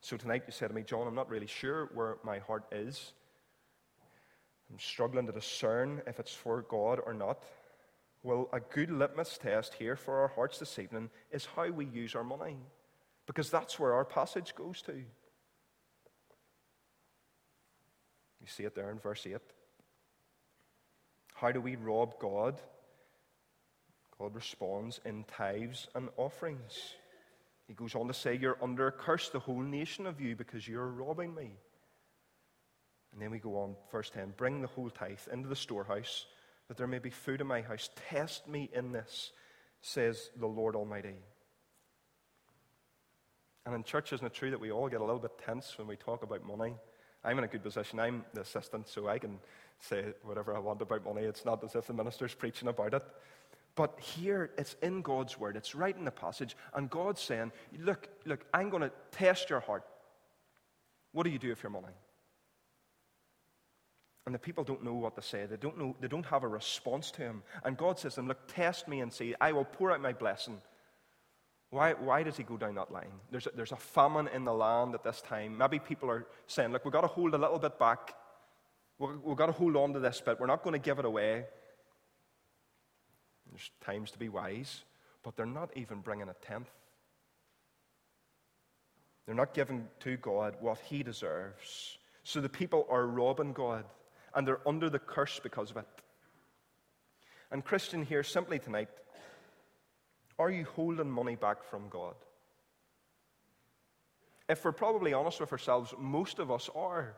So 0.01 0.17
tonight 0.17 0.45
you 0.47 0.53
said 0.53 0.69
to 0.69 0.75
me, 0.75 0.83
John, 0.83 1.07
I'm 1.07 1.15
not 1.15 1.29
really 1.29 1.47
sure 1.47 1.91
where 1.95 2.17
my 2.25 2.39
heart 2.39 2.65
is. 2.73 3.13
I'm 4.71 4.79
struggling 4.79 5.27
to 5.27 5.33
discern 5.33 6.01
if 6.07 6.19
it's 6.19 6.33
for 6.33 6.63
God 6.63 6.99
or 7.05 7.13
not. 7.13 7.45
Well, 8.23 8.49
a 8.53 8.61
good 8.61 8.91
litmus 8.91 9.37
test 9.39 9.75
here 9.75 9.97
for 9.97 10.21
our 10.21 10.29
hearts 10.29 10.59
this 10.59 10.79
evening 10.79 11.11
is 11.33 11.47
how 11.57 11.69
we 11.71 11.87
use 11.87 12.15
our 12.15 12.23
money, 12.23 12.57
because 13.27 13.51
that's 13.51 13.81
where 13.81 13.95
our 13.95 14.05
passage 14.05 14.55
goes 14.55 14.81
to. 14.83 14.93
You 18.41 18.47
see 18.47 18.65
it 18.65 18.75
there 18.75 18.91
in 18.91 18.99
verse 18.99 19.27
8. 19.27 19.37
How 21.35 21.51
do 21.51 21.61
we 21.61 21.75
rob 21.75 22.15
God? 22.21 22.61
God 24.19 24.35
responds 24.37 25.01
in 25.05 25.25
tithes 25.25 25.89
and 25.97 26.09
offerings. 26.17 26.95
He 27.67 27.75
goes 27.75 27.97
on 27.97 28.07
to 28.07 28.15
say, 28.15 28.37
You're 28.37 28.59
under 28.63 28.87
a 28.87 28.93
curse, 28.93 29.31
the 29.31 29.41
whole 29.41 29.63
nation 29.63 30.07
of 30.07 30.21
you, 30.21 30.37
because 30.37 30.69
you're 30.69 30.87
robbing 30.87 31.35
me. 31.35 31.51
And 33.13 33.21
then 33.21 33.33
we 33.33 33.41
go 33.41 33.59
on, 33.59 33.75
verse 33.91 34.11
10 34.11 34.35
Bring 34.37 34.61
the 34.61 34.69
whole 34.69 34.91
tithe 34.91 35.19
into 35.33 35.49
the 35.49 35.57
storehouse, 35.57 36.27
that 36.69 36.77
there 36.77 36.87
may 36.87 36.99
be 36.99 37.11
food 37.11 37.41
in 37.41 37.47
my 37.47 37.63
house. 37.63 37.91
Test 38.09 38.49
me 38.49 38.71
in 38.73 38.93
this, 38.93 39.33
says 39.81 40.31
the 40.39 40.47
Lord 40.47 40.77
Almighty. 40.77 41.17
And 43.65 43.75
in 43.75 43.85
church, 43.85 44.13
isn't 44.13 44.27
it 44.27 44.35
true 44.35 44.51
that 44.51 44.61
we 44.61 44.73
all 44.73 44.89
get 44.89 45.01
a 45.01 45.05
little 45.05 45.21
bit 45.21 45.39
tense 45.45 45.77
when 45.79 45.87
we 45.87 45.97
talk 45.97 46.23
about 46.23 46.45
money? 46.45 46.75
I'm 47.25 47.39
in 47.39 47.45
a 47.45 47.49
good 47.49 47.63
position. 47.63 48.01
I'm 48.01 48.25
the 48.35 48.41
assistant, 48.41 48.89
so 48.89 49.09
I 49.09 49.19
can 49.19 49.39
say 49.79 50.07
whatever 50.23 50.55
I 50.57 50.59
want 50.59 50.83
about 50.83 51.05
money. 51.05 51.23
It's 51.23 51.45
not 51.45 51.63
as 51.63 51.75
if 51.75 51.87
the 51.87 51.93
minister's 51.93 52.35
preaching 52.35 52.69
about 52.69 52.95
it. 52.95 53.05
But 53.75 53.99
here, 54.01 54.51
it's 54.59 54.77
in 54.83 55.03
God's 55.03 55.39
word. 55.39 55.57
It's 55.57 55.75
right 55.75 55.97
in 55.97 56.05
the 56.05 56.11
passage. 56.11 56.57
And 56.75 56.91
God's 56.91 57.21
saying, 57.21 57.53
Look, 57.79 58.09
look, 58.27 58.45
I'm 58.53 58.69
going 58.69 58.83
to 58.83 58.93
test 59.13 59.49
your 59.49 59.61
heart. 59.61 59.85
What 61.13 61.25
do 61.25 61.31
you 61.31 61.39
do 61.39 61.49
with 61.49 61.63
your 61.63 61.71
money? 61.71 61.95
And 64.25 64.35
the 64.35 64.39
people 64.39 64.63
don't 64.63 64.85
know 64.85 64.95
what 64.95 65.17
to 65.17 65.23
say. 65.23 65.47
They 65.47 65.57
don't, 65.57 65.77
know, 65.77 65.97
they 66.01 66.07
don't 66.07 66.27
have 66.27 66.45
a 66.45 66.49
response 66.49 67.11
to 67.13 67.23
him. 67.23 67.43
And 67.65 67.77
God 67.77 67.99
says 67.99 68.15
to 68.15 68.21
them, 68.21 68.29
Look, 68.29 68.47
test 68.47 68.87
me 68.87 69.01
and 69.01 69.13
see. 69.13 69.35
I 69.41 69.53
will 69.53 69.65
pour 69.65 69.91
out 69.91 70.01
my 70.01 70.13
blessing. 70.13 70.61
Why, 71.71 71.95
why 71.95 72.23
does 72.23 72.37
he 72.37 72.43
go 72.43 72.57
down 72.57 72.75
that 72.75 72.93
line? 72.93 73.13
There's 73.31 73.47
a, 73.47 73.51
there's 73.55 73.73
a 73.73 73.77
famine 73.77 74.29
in 74.29 74.45
the 74.45 74.53
land 74.53 74.95
at 74.95 75.03
this 75.03 75.23
time. 75.23 75.57
Maybe 75.57 75.79
people 75.79 76.11
are 76.11 76.27
saying, 76.47 76.71
look, 76.71 76.85
we've 76.85 76.93
got 76.93 77.01
to 77.01 77.07
hold 77.07 77.35
a 77.35 77.39
little 77.39 77.59
bit 77.59 77.79
back. 77.79 78.15
We've, 78.99 79.19
we've 79.25 79.37
got 79.37 79.47
to 79.47 79.53
hold 79.53 79.75
on 79.77 79.95
to 79.95 79.99
this 79.99 80.21
bit. 80.21 80.39
We're 80.39 80.47
not 80.47 80.63
going 80.63 80.75
to 80.75 80.85
give 80.85 80.99
it 80.99 81.07
away. 81.07 81.47
There's 83.51 83.71
times 83.85 84.11
to 84.13 84.19
be 84.19 84.29
wise, 84.29 84.85
but 85.23 85.37
they're 85.37 85.47
not 85.47 85.71
even 85.75 86.01
bringing 86.01 86.29
a 86.29 86.35
tenth. 86.35 86.71
They're 89.27 89.35
not 89.35 89.55
giving 89.55 89.89
to 90.01 90.17
God 90.17 90.57
what 90.61 90.79
he 90.79 91.03
deserves. 91.03 91.99
So 92.25 92.41
the 92.41 92.49
people 92.49 92.87
are 92.91 93.07
robbing 93.07 93.53
God, 93.53 93.85
and 94.35 94.47
they're 94.47 94.67
under 94.67 94.89
the 94.91 94.99
curse 94.99 95.41
because 95.43 95.71
of 95.71 95.77
it. 95.79 95.87
And 97.51 97.65
Christian 97.65 98.05
here, 98.05 98.23
simply 98.23 98.59
tonight, 98.59 98.89
are 100.39 100.51
you 100.51 100.65
holding 100.65 101.11
money 101.11 101.37
back 101.37 101.63
from 101.65 101.89
God? 101.89 102.15
If 104.49 104.65
we're 104.65 104.73
probably 104.73 105.13
honest 105.13 105.41
with 105.41 105.53
ourselves, 105.53 105.95
most 105.99 106.39
of 106.39 106.51
us 106.51 106.69
are. 106.75 107.15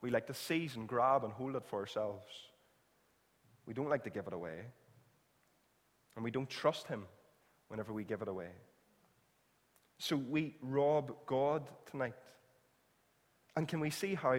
We 0.00 0.10
like 0.10 0.26
to 0.28 0.34
seize 0.34 0.76
and 0.76 0.86
grab 0.86 1.24
and 1.24 1.32
hold 1.32 1.56
it 1.56 1.64
for 1.66 1.80
ourselves. 1.80 2.30
We 3.66 3.74
don't 3.74 3.88
like 3.88 4.04
to 4.04 4.10
give 4.10 4.26
it 4.26 4.32
away. 4.32 4.60
And 6.14 6.24
we 6.24 6.30
don't 6.30 6.48
trust 6.48 6.86
Him 6.86 7.04
whenever 7.68 7.92
we 7.92 8.04
give 8.04 8.22
it 8.22 8.28
away. 8.28 8.50
So 9.98 10.16
we 10.16 10.54
rob 10.62 11.14
God 11.26 11.68
tonight. 11.90 12.14
And 13.56 13.66
can 13.66 13.80
we 13.80 13.90
see 13.90 14.14
how, 14.14 14.38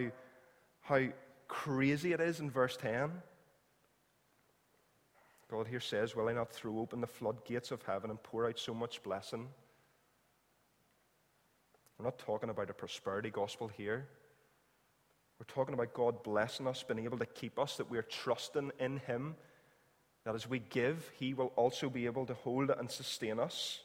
how 0.90 1.06
crazy 1.46 2.12
it 2.12 2.20
is 2.20 2.40
in 2.40 2.50
verse 2.50 2.76
10? 2.76 3.12
God 5.48 5.68
here 5.68 5.80
says, 5.80 6.16
Will 6.16 6.28
I 6.28 6.32
not 6.32 6.52
throw 6.52 6.80
open 6.80 7.00
the 7.00 7.06
floodgates 7.06 7.70
of 7.70 7.82
heaven 7.82 8.10
and 8.10 8.20
pour 8.22 8.46
out 8.46 8.58
so 8.58 8.74
much 8.74 9.00
blessing? 9.02 9.48
We're 11.96 12.06
not 12.06 12.18
talking 12.18 12.50
about 12.50 12.70
a 12.70 12.74
prosperity 12.74 13.30
gospel 13.30 13.68
here. 13.68 14.08
We're 15.38 15.54
talking 15.54 15.74
about 15.74 15.94
God 15.94 16.24
blessing 16.24 16.66
us, 16.66 16.82
being 16.82 17.04
able 17.04 17.18
to 17.18 17.26
keep 17.26 17.58
us, 17.58 17.76
that 17.76 17.90
we're 17.90 18.02
trusting 18.02 18.72
in 18.80 18.98
Him, 18.98 19.36
that 20.24 20.34
as 20.34 20.48
we 20.48 20.58
give, 20.58 21.08
He 21.18 21.34
will 21.34 21.52
also 21.54 21.88
be 21.88 22.06
able 22.06 22.26
to 22.26 22.34
hold 22.34 22.70
and 22.70 22.90
sustain 22.90 23.38
us. 23.38 23.80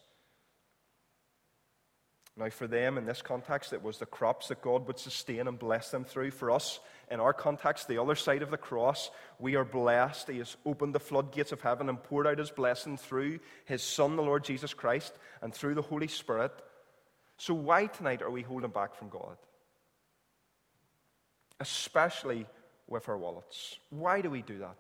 Now, 2.38 2.50
for 2.50 2.68
them 2.68 2.98
in 2.98 3.06
this 3.06 3.22
context, 3.22 3.72
it 3.72 3.82
was 3.82 3.98
the 3.98 4.06
crops 4.06 4.50
that 4.50 4.62
God 4.62 4.88
would 4.88 5.00
sustain 5.00 5.48
and 5.48 5.58
bless 5.58 5.92
them 5.92 6.04
through. 6.04 6.32
For 6.32 6.52
us, 6.52 6.80
in 7.10 7.20
our 7.20 7.34
context, 7.34 7.88
the 7.88 8.02
other 8.02 8.16
side 8.16 8.42
of 8.42 8.52
the 8.52 8.58
cross, 8.58 9.12
we 9.40 9.56
are 9.56 9.64
blessed. 9.66 10.30
He 10.30 10.40
has 10.40 10.58
opened 10.66 10.96
the 10.96 11.00
floodgates 11.00 11.52
of 11.52 11.62
heaven 11.62 11.90
and 11.90 12.02
poured 12.02 12.28
out 12.28 12.40
his 12.40 12.52
blessing 12.52 12.98
through 12.98 13.40
his 13.66 13.84
Son, 13.84 14.16
the 14.16 14.24
Lord 14.24 14.44
Jesus 14.44 14.74
Christ, 14.74 15.14
and 15.42 15.54
through 15.54 15.76
the 15.76 15.82
Holy 15.82 16.08
Spirit. 16.08 16.52
So, 17.38 17.54
why 17.54 17.88
tonight 17.88 18.22
are 18.22 18.30
we 18.30 18.42
holding 18.42 18.72
back 18.72 18.96
from 18.96 19.10
God? 19.10 19.38
Especially 21.60 22.46
with 22.88 23.08
our 23.10 23.18
wallets. 23.18 23.78
Why 23.90 24.22
do 24.22 24.30
we 24.30 24.42
do 24.42 24.60
that? 24.60 24.78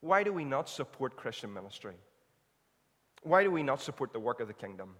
Why 0.00 0.22
do 0.22 0.32
we 0.32 0.44
not 0.44 0.68
support 0.68 1.16
Christian 1.16 1.52
ministry? 1.52 1.94
Why 3.22 3.42
do 3.42 3.50
we 3.50 3.62
not 3.62 3.82
support 3.82 4.12
the 4.12 4.20
work 4.20 4.40
of 4.40 4.48
the 4.48 4.54
kingdom? 4.54 4.94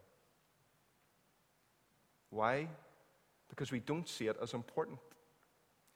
Why? 2.31 2.69
because 3.49 3.73
we 3.73 3.81
don't 3.81 4.09
see 4.09 4.29
it 4.29 4.37
as 4.41 4.55
important. 4.55 4.99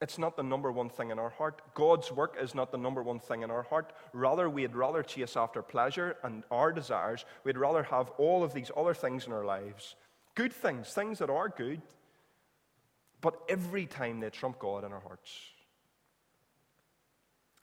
It's 0.03 0.19
not 0.19 0.37
the 0.37 0.43
number 0.43 0.73
one 0.73 0.88
thing 0.88 1.12
in 1.12 1.21
our 1.21 1.31
heart. 1.31 1.62
God's 1.75 2.11
work 2.11 2.37
is 2.38 2.57
not 2.57 2.73
the 2.73 2.77
number 2.77 3.05
one 3.05 3.21
thing 3.21 3.43
in 3.43 3.53
our 3.53 3.62
heart. 3.62 3.93
Rather, 4.12 4.51
we'd 4.51 4.75
rather 4.75 5.05
chase 5.05 5.37
after 5.37 5.62
pleasure 5.62 6.17
and 6.25 6.43
our 6.51 6.73
desires. 6.73 7.25
We'd 7.45 7.57
rather 7.57 7.85
have 7.85 8.11
all 8.19 8.43
of 8.43 8.53
these 8.53 8.73
other 8.77 8.95
things 8.95 9.27
in 9.27 9.33
our 9.33 9.45
lives 9.45 9.95
good 10.35 10.53
things, 10.53 10.88
things 10.88 11.21
that 11.21 11.31
are 11.31 11.49
good, 11.49 11.83
but 13.21 13.38
every 13.49 13.87
time 13.87 14.19
they 14.19 14.31
trump 14.31 14.59
God 14.59 14.83
in 14.83 14.93
our 14.93 15.01
hearts. 15.01 15.31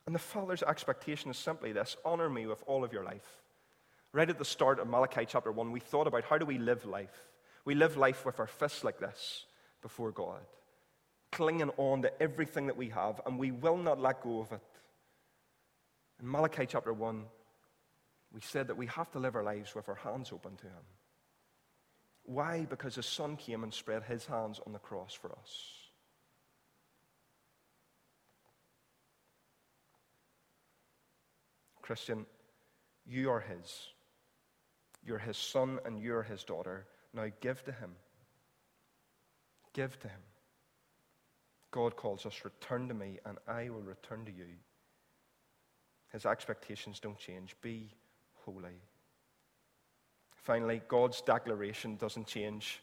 And 0.05 0.15
the 0.15 0.19
Father's 0.19 0.63
expectation 0.63 1.31
is 1.31 1.37
simply 1.37 1.73
this 1.73 1.97
honor 2.05 2.29
me 2.29 2.47
with 2.47 2.63
all 2.67 2.85
of 2.85 2.93
your 2.93 3.03
life. 3.03 3.27
Right 4.13 4.29
at 4.29 4.37
the 4.37 4.45
start 4.45 4.79
of 4.79 4.87
Malachi 4.87 5.25
chapter 5.27 5.51
1, 5.51 5.73
we 5.73 5.81
thought 5.81 6.07
about 6.07 6.23
how 6.23 6.37
do 6.37 6.45
we 6.45 6.57
live 6.57 6.85
life? 6.85 7.27
We 7.65 7.75
live 7.75 7.97
life 7.97 8.25
with 8.25 8.39
our 8.39 8.47
fists 8.47 8.85
like 8.85 8.99
this 8.99 9.45
before 9.81 10.11
God 10.11 10.39
clinging 11.31 11.71
on 11.77 12.01
to 12.01 12.21
everything 12.21 12.67
that 12.67 12.77
we 12.77 12.89
have, 12.89 13.21
and 13.25 13.37
we 13.37 13.51
will 13.51 13.77
not 13.77 13.99
let 13.99 14.21
go 14.21 14.39
of 14.41 14.51
it. 14.51 14.61
In 16.21 16.29
Malachi 16.29 16.65
chapter 16.65 16.91
1, 16.93 17.25
we 18.33 18.41
said 18.41 18.67
that 18.67 18.77
we 18.77 18.87
have 18.87 19.09
to 19.11 19.19
live 19.19 19.35
our 19.35 19.43
lives 19.43 19.73
with 19.73 19.89
our 19.89 19.95
hands 19.95 20.31
open 20.31 20.55
to 20.57 20.65
Him. 20.65 20.85
Why? 22.23 22.65
Because 22.69 22.95
His 22.95 23.05
Son 23.05 23.35
came 23.37 23.63
and 23.63 23.73
spread 23.73 24.03
His 24.03 24.25
hands 24.25 24.59
on 24.65 24.73
the 24.73 24.79
cross 24.79 25.13
for 25.13 25.31
us. 25.31 25.79
Christian, 31.81 32.27
you 33.07 33.31
are 33.31 33.39
His. 33.39 33.87
You're 35.03 35.17
His 35.17 35.37
son 35.37 35.79
and 35.85 35.99
you're 35.99 36.21
His 36.21 36.43
daughter. 36.43 36.85
Now 37.15 37.25
give 37.41 37.63
to 37.63 37.71
Him. 37.71 37.95
Give 39.73 39.99
to 40.01 40.07
Him. 40.07 40.21
God 41.71 41.95
calls 41.95 42.25
us, 42.25 42.43
Return 42.43 42.87
to 42.87 42.93
me, 42.93 43.19
and 43.25 43.37
I 43.47 43.69
will 43.69 43.81
return 43.81 44.25
to 44.25 44.31
you. 44.31 44.47
His 46.11 46.25
expectations 46.25 46.99
don't 46.99 47.17
change. 47.17 47.55
Be 47.61 47.91
holy. 48.45 48.81
Finally, 50.35 50.81
God's 50.87 51.21
declaration 51.21 51.95
doesn't 51.95 52.25
change. 52.25 52.81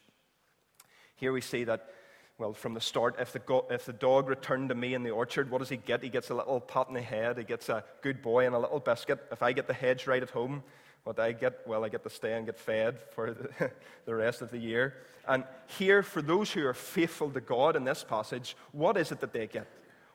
Here 1.15 1.33
we 1.33 1.41
see 1.41 1.65
that, 1.65 1.89
well, 2.37 2.53
from 2.53 2.73
the 2.73 2.79
start, 2.79 3.15
if 3.19 3.33
the, 3.33 3.39
go- 3.39 3.65
if 3.69 3.85
the 3.85 3.93
dog 3.93 4.29
returned 4.29 4.69
to 4.69 4.75
me 4.75 4.93
in 4.93 5.03
the 5.03 5.09
orchard, 5.09 5.49
what 5.51 5.57
does 5.57 5.69
he 5.69 5.77
get? 5.77 6.03
He 6.03 6.09
gets 6.09 6.29
a 6.29 6.35
little 6.35 6.61
pat 6.61 6.87
in 6.87 6.93
the 6.93 7.01
head, 7.01 7.37
he 7.37 7.43
gets 7.43 7.67
a 7.67 7.83
good 8.01 8.21
boy 8.21 8.45
and 8.45 8.55
a 8.55 8.59
little 8.59 8.79
biscuit. 8.79 9.19
If 9.31 9.43
I 9.43 9.51
get 9.51 9.67
the 9.67 9.73
hedge 9.73 10.07
right 10.07 10.23
at 10.23 10.29
home, 10.29 10.63
what 11.07 11.19
I 11.19 11.31
get, 11.31 11.65
well, 11.65 11.85
I 11.85 11.89
get 11.89 12.03
to 12.03 12.09
stay 12.09 12.33
and 12.33 12.45
get 12.45 12.59
fed 12.59 12.99
for 13.15 13.31
the, 13.31 13.71
the 14.05 14.13
rest 14.13 14.41
of 14.41 14.51
the 14.51 14.57
year. 14.57 14.93
And 15.25 15.45
here, 15.67 16.03
for 16.03 16.21
those 16.21 16.51
who 16.51 16.65
are 16.65 16.73
faithful 16.73 17.29
to 17.29 17.39
God 17.39 17.77
in 17.77 17.85
this 17.85 18.03
passage, 18.03 18.57
what 18.73 18.97
is 18.97 19.13
it 19.13 19.21
that 19.21 19.31
they 19.31 19.47
get? 19.47 19.67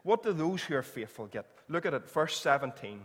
What 0.03 0.23
do 0.23 0.35
those 0.35 0.63
who 0.63 0.75
are 0.75 0.83
faithful 0.83 1.29
get? 1.29 1.47
Look 1.67 1.87
at 1.87 1.95
it, 1.95 2.11
verse 2.11 2.39
17. 2.39 3.01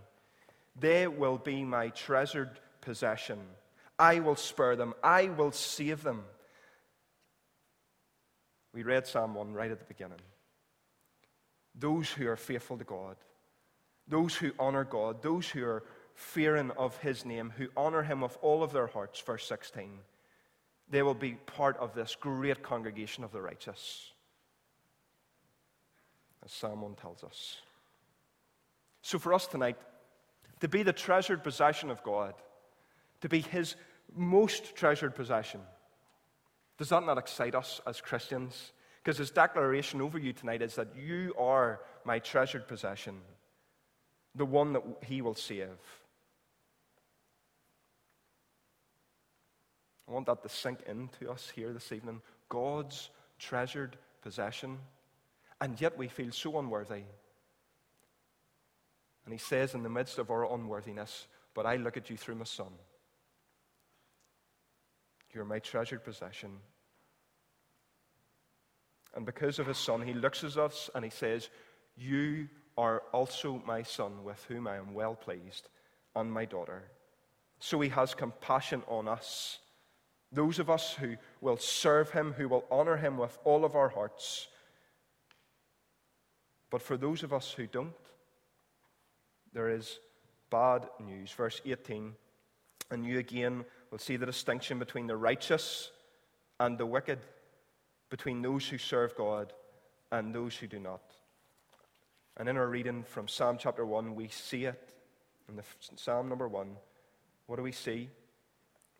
They 0.78 1.08
will 1.08 1.38
be 1.38 1.63
my 1.63 1.88
treasured 1.88 2.60
possession. 2.82 3.39
I 3.97 4.19
will 4.19 4.36
spare 4.36 4.76
them, 4.76 4.93
I 5.02 5.30
will 5.30 5.54
save 5.54 6.04
them. 6.04 6.26
We 8.73 8.84
read 8.84 9.08
Psalm 9.08 9.34
1 9.34 9.54
right 9.54 9.71
at 9.71 9.80
the 9.80 9.86
beginning. 9.86 10.19
Those 11.73 12.10
who 12.10 12.28
are 12.28 12.36
faithful 12.36 12.78
to 12.80 12.84
God, 12.84 13.15
those 14.10 14.36
who 14.36 14.52
honor 14.60 14.84
God, 14.84 15.21
those 15.21 15.47
who 15.47 15.63
are 15.63 15.84
fearing 16.17 16.71
of 16.71 16.97
his 16.97 17.25
name, 17.25 17.53
who 17.56 17.67
honor 17.77 18.01
him 18.01 18.21
with 18.21 18.36
all 18.41 18.63
of 18.63 18.73
their 18.73 18.88
hearts, 18.88 19.19
verse 19.21 19.47
16, 19.47 19.99
they 20.89 21.03
will 21.03 21.13
be 21.13 21.34
part 21.34 21.77
of 21.77 21.93
this 21.93 22.17
great 22.19 22.63
congregation 22.63 23.23
of 23.23 23.32
the 23.32 23.39
righteous. 23.39 24.12
As 26.43 26.51
Psalm 26.51 26.82
1 26.82 26.95
tells 26.95 27.23
us. 27.23 27.58
So, 29.03 29.19
for 29.19 29.32
us 29.32 29.45
tonight, 29.45 29.77
to 30.60 30.67
be 30.67 30.82
the 30.82 30.91
treasured 30.91 31.43
possession 31.43 31.91
of 31.91 32.01
God, 32.01 32.34
to 33.21 33.30
be 33.30 33.41
his 33.41 33.75
most 34.15 34.75
treasured 34.75 35.13
possession, 35.13 35.62
does 36.80 36.89
that 36.89 37.06
not 37.06 37.19
excite 37.19 37.53
us 37.53 37.80
as 37.86 38.01
Christians? 38.01 38.71
Because 39.03 39.19
his 39.19 39.30
declaration 39.30 40.01
over 40.01 40.17
you 40.17 40.34
tonight 40.34 40.63
is 40.63 40.75
that 40.75 40.95
you 40.97 41.36
are 41.38 41.80
my 42.06 42.17
treasured 42.17 42.67
possession, 42.67 43.21
the 44.34 44.45
one 44.45 44.73
that 44.73 44.84
he 45.03 45.21
will 45.21 45.36
save. 45.36 45.77
I 50.07 50.11
want 50.11 50.27
that 50.27 50.41
to 50.43 50.49
sink 50.49 50.79
into 50.87 51.29
us 51.29 51.51
here 51.53 51.73
this 51.73 51.91
evening. 51.91 52.21
God's 52.49 53.09
treasured 53.39 53.97
possession. 54.21 54.77
And 55.59 55.79
yet 55.81 55.97
we 55.97 56.07
feel 56.07 56.31
so 56.31 56.59
unworthy. 56.59 57.03
And 59.25 59.33
he 59.33 59.37
says, 59.37 59.73
in 59.73 59.83
the 59.83 59.89
midst 59.89 60.19
of 60.19 60.31
our 60.31 60.51
unworthiness, 60.53 61.27
But 61.53 61.65
I 61.65 61.77
look 61.77 61.97
at 61.97 62.09
you 62.09 62.17
through 62.17 62.35
my 62.35 62.45
Son. 62.45 62.71
You're 65.33 65.43
my 65.43 65.59
treasured 65.59 66.03
possession. 66.03 66.51
And 69.15 69.25
because 69.25 69.57
of 69.59 69.67
his 69.67 69.77
Son, 69.77 70.01
he 70.01 70.13
looks 70.13 70.43
at 70.43 70.55
us 70.57 70.89
and 70.93 71.03
he 71.03 71.09
says, 71.09 71.49
You 71.97 72.47
are 72.77 73.01
also 73.11 73.61
my 73.65 73.81
Son, 73.81 74.23
with 74.23 74.43
whom 74.47 74.67
I 74.67 74.77
am 74.77 74.93
well 74.93 75.15
pleased, 75.15 75.67
and 76.15 76.31
my 76.31 76.45
daughter. 76.45 76.83
So 77.59 77.79
he 77.81 77.89
has 77.89 78.13
compassion 78.13 78.83
on 78.87 79.07
us 79.07 79.57
those 80.31 80.59
of 80.59 80.69
us 80.69 80.93
who 80.93 81.15
will 81.41 81.57
serve 81.57 82.11
him, 82.11 82.33
who 82.33 82.49
will 82.49 82.65
honor 82.69 82.97
him 82.97 83.17
with 83.17 83.37
all 83.43 83.63
of 83.63 83.75
our 83.75 83.89
hearts. 83.89 84.47
But 86.69 86.81
for 86.81 86.97
those 86.97 87.23
of 87.23 87.31
us 87.33 87.51
who 87.51 87.65
don't, 87.65 87.93
there 89.53 89.69
is 89.69 89.99
bad 90.49 90.87
news. 91.05 91.31
Verse 91.31 91.61
18, 91.65 92.13
and 92.91 93.05
you 93.05 93.19
again 93.19 93.65
will 93.89 93.97
see 93.97 94.17
the 94.17 94.25
distinction 94.25 94.79
between 94.79 95.07
the 95.07 95.15
righteous 95.15 95.91
and 96.59 96.77
the 96.77 96.85
wicked, 96.85 97.19
between 98.09 98.41
those 98.41 98.67
who 98.67 98.77
serve 98.77 99.15
God 99.15 99.53
and 100.11 100.33
those 100.33 100.55
who 100.55 100.67
do 100.67 100.79
not. 100.79 101.01
And 102.35 102.47
in 102.47 102.57
our 102.57 102.67
reading 102.67 103.03
from 103.03 103.27
Psalm 103.27 103.57
chapter 103.59 103.85
1, 103.85 104.13
we 104.13 104.27
see 104.27 104.65
it. 104.65 104.93
In 105.49 105.55
the 105.55 105.63
Psalm 105.95 106.27
number 106.27 106.47
1, 106.47 106.75
what 107.45 107.55
do 107.55 107.63
we 107.63 107.71
see? 107.71 108.09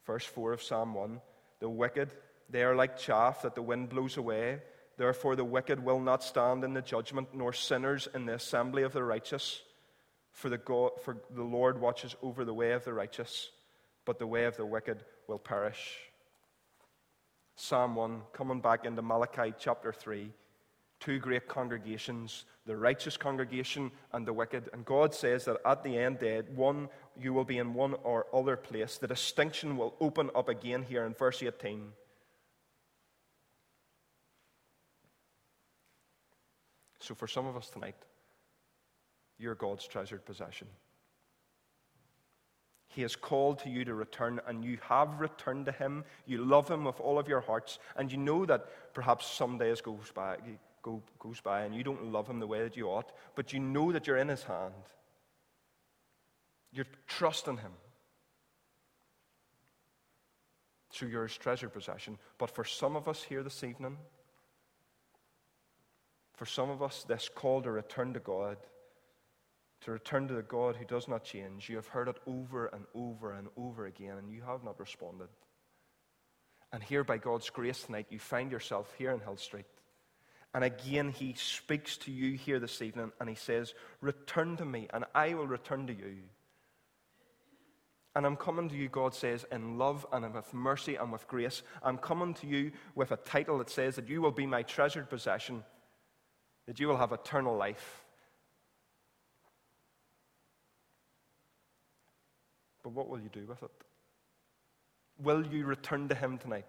Verse 0.07 0.25
4 0.25 0.53
of 0.53 0.63
Psalm 0.63 0.93
1 0.93 1.21
The 1.59 1.69
wicked, 1.69 2.09
they 2.49 2.63
are 2.63 2.75
like 2.75 2.97
chaff 2.97 3.43
that 3.43 3.53
the 3.53 3.61
wind 3.61 3.89
blows 3.89 4.17
away. 4.17 4.61
Therefore, 4.97 5.35
the 5.35 5.45
wicked 5.45 5.83
will 5.83 5.99
not 5.99 6.23
stand 6.23 6.63
in 6.63 6.73
the 6.73 6.81
judgment, 6.81 7.27
nor 7.33 7.53
sinners 7.53 8.07
in 8.15 8.25
the 8.25 8.33
assembly 8.33 8.81
of 8.81 8.93
the 8.93 9.03
righteous. 9.03 9.61
For 10.31 10.49
the, 10.49 10.57
God, 10.57 10.91
for 11.03 11.17
the 11.29 11.43
Lord 11.43 11.79
watches 11.79 12.15
over 12.23 12.45
the 12.45 12.53
way 12.53 12.71
of 12.71 12.83
the 12.83 12.93
righteous, 12.93 13.51
but 14.05 14.17
the 14.17 14.25
way 14.25 14.45
of 14.45 14.55
the 14.57 14.65
wicked 14.65 15.03
will 15.27 15.39
perish. 15.39 15.97
Psalm 17.55 17.95
1, 17.95 18.21
coming 18.33 18.61
back 18.61 18.85
into 18.85 19.01
Malachi 19.01 19.53
chapter 19.59 19.91
3 19.91 20.31
two 20.99 21.19
great 21.19 21.47
congregations, 21.47 22.45
the 22.65 22.75
righteous 22.75 23.17
congregation 23.17 23.91
and 24.13 24.25
the 24.25 24.33
wicked. 24.33 24.69
And 24.73 24.83
God 24.86 25.13
says 25.13 25.45
that 25.45 25.57
at 25.65 25.83
the 25.83 25.97
end 25.97 26.19
day, 26.19 26.41
one 26.55 26.89
you 27.19 27.33
will 27.33 27.45
be 27.45 27.57
in 27.57 27.73
one 27.73 27.95
or 28.03 28.25
other 28.33 28.57
place. 28.57 28.97
The 28.97 29.07
distinction 29.07 29.77
will 29.77 29.95
open 29.99 30.29
up 30.36 30.49
again 30.49 30.83
here 30.83 31.05
in 31.05 31.13
verse 31.13 31.41
18. 31.41 31.89
So 36.99 37.15
for 37.15 37.27
some 37.27 37.45
of 37.45 37.55
us 37.55 37.69
tonight, 37.69 37.95
you're 39.39 39.55
God's 39.55 39.88
treasured 39.88 40.25
possession. 40.25 40.67
He 42.89 43.03
has 43.03 43.15
called 43.15 43.60
to 43.60 43.69
you 43.69 43.86
to 43.86 43.93
return, 43.93 44.41
and 44.47 44.65
you 44.65 44.79
have 44.81 45.19
returned 45.19 45.67
to 45.67 45.71
Him. 45.71 46.03
You 46.25 46.43
love 46.43 46.67
Him 46.67 46.83
with 46.83 46.99
all 46.99 47.19
of 47.19 47.27
your 47.27 47.41
hearts, 47.41 47.79
and 47.95 48.12
you 48.12 48.17
know 48.17 48.45
that 48.45 48.93
perhaps 48.93 49.27
some 49.27 49.57
days 49.57 49.81
goes 49.81 50.12
by, 50.13 50.38
go, 50.88 51.02
goes 51.19 51.41
by 51.41 51.62
and 51.62 51.76
you 51.76 51.84
don't 51.84 52.12
love 52.12 52.28
him 52.28 52.39
the 52.39 52.47
way 52.47 52.63
that 52.63 52.78
you 52.78 52.88
ought, 52.88 53.12
but 53.36 53.52
you 53.52 53.60
know 53.60 53.91
that 53.91 54.08
you're 54.08 54.17
in 54.17 54.30
his 54.30 54.43
hand. 54.43 54.73
You're 56.71 56.88
trusting 57.08 57.58
him. 57.58 57.71
So 60.91 61.06
you're 61.06 61.28
his 61.28 61.38
treasured 61.38 61.73
possession. 61.73 62.17
But 62.38 62.50
for 62.50 62.63
some 62.63 62.95
of 62.95 63.08
us 63.08 63.21
here 63.21 63.43
this 63.43 63.63
evening, 63.63 63.97
for 66.36 66.45
some 66.45 66.69
of 66.69 66.82
us, 66.82 67.04
this 67.08 67.30
call 67.34 67.62
to 67.63 67.71
return 67.71 68.13
to 68.13 68.19
God, 68.19 68.58
to 69.82 69.91
return 69.91 70.28
to 70.28 70.36
the 70.36 70.41
God 70.41 70.76
who 70.76 70.86
does 70.86 71.08
not 71.08 71.23
change, 71.23 71.69
you 71.69 71.76
have 71.76 71.88
heard 71.88 72.08
it 72.08 72.17
over 72.26 72.67
and 72.67 72.86
over 72.95 73.34
and 73.34 73.47
over 73.58 73.86
again, 73.86 74.17
and 74.17 74.32
you 74.32 74.41
have 74.43 74.63
not 74.63 74.80
responded. 74.80 75.30
And 76.71 76.84
here, 76.84 77.04
by 77.04 77.17
God's 77.17 77.50
grace 77.50 77.84
tonight, 77.84 78.08
you 78.10 78.19
find 78.19 78.52
yourself 78.52 78.93
here 78.97 79.12
in 79.12 79.19
Hill 79.19 79.38
Street. 79.38 79.65
And 80.53 80.63
again, 80.63 81.12
he 81.12 81.33
speaks 81.38 81.97
to 81.97 82.12
you 82.12 82.38
here 82.38 82.60
this 82.60 82.81
evening 82.81 83.12
and 83.19 83.29
he 83.29 83.36
says, 83.36 83.73
Return 84.01 84.57
to 84.57 84.65
me, 84.65 84.88
and 84.93 85.05
I 85.13 85.33
will 85.33 85.47
return 85.47 85.88
to 85.88 85.93
you. 85.93 86.15
And 88.15 88.25
I'm 88.25 88.36
coming 88.36 88.67
to 88.69 88.75
you, 88.75 88.89
God 88.89 89.13
says, 89.13 89.45
in 89.51 89.77
love 89.77 90.03
and 90.12 90.33
with 90.33 90.51
mercy 90.51 90.95
and 90.95 91.12
with 91.12 91.27
grace. 91.27 91.62
I'm 91.83 91.99
coming 91.99 92.33
to 92.36 92.47
you 92.47 92.71
with 92.95 93.12
a 93.12 93.17
title 93.17 93.60
that 93.60 93.69
says 93.69 93.95
that 93.97 94.10
you 94.10 94.23
will 94.23 94.31
be 94.31 94.47
my 94.47 94.63
treasured 94.63 95.07
possession, 95.07 95.63
that 96.65 96.79
you 96.79 96.88
will 96.88 96.97
have 96.97 97.12
eternal 97.12 97.55
life. 97.55 98.03
But 102.81 102.93
what 102.93 103.07
will 103.07 103.19
you 103.19 103.29
do 103.29 103.45
with 103.45 103.62
it? 103.62 103.69
Will 105.19 105.45
you 105.45 105.65
return 105.65 106.07
to 106.07 106.15
Him 106.15 106.39
tonight? 106.39 106.65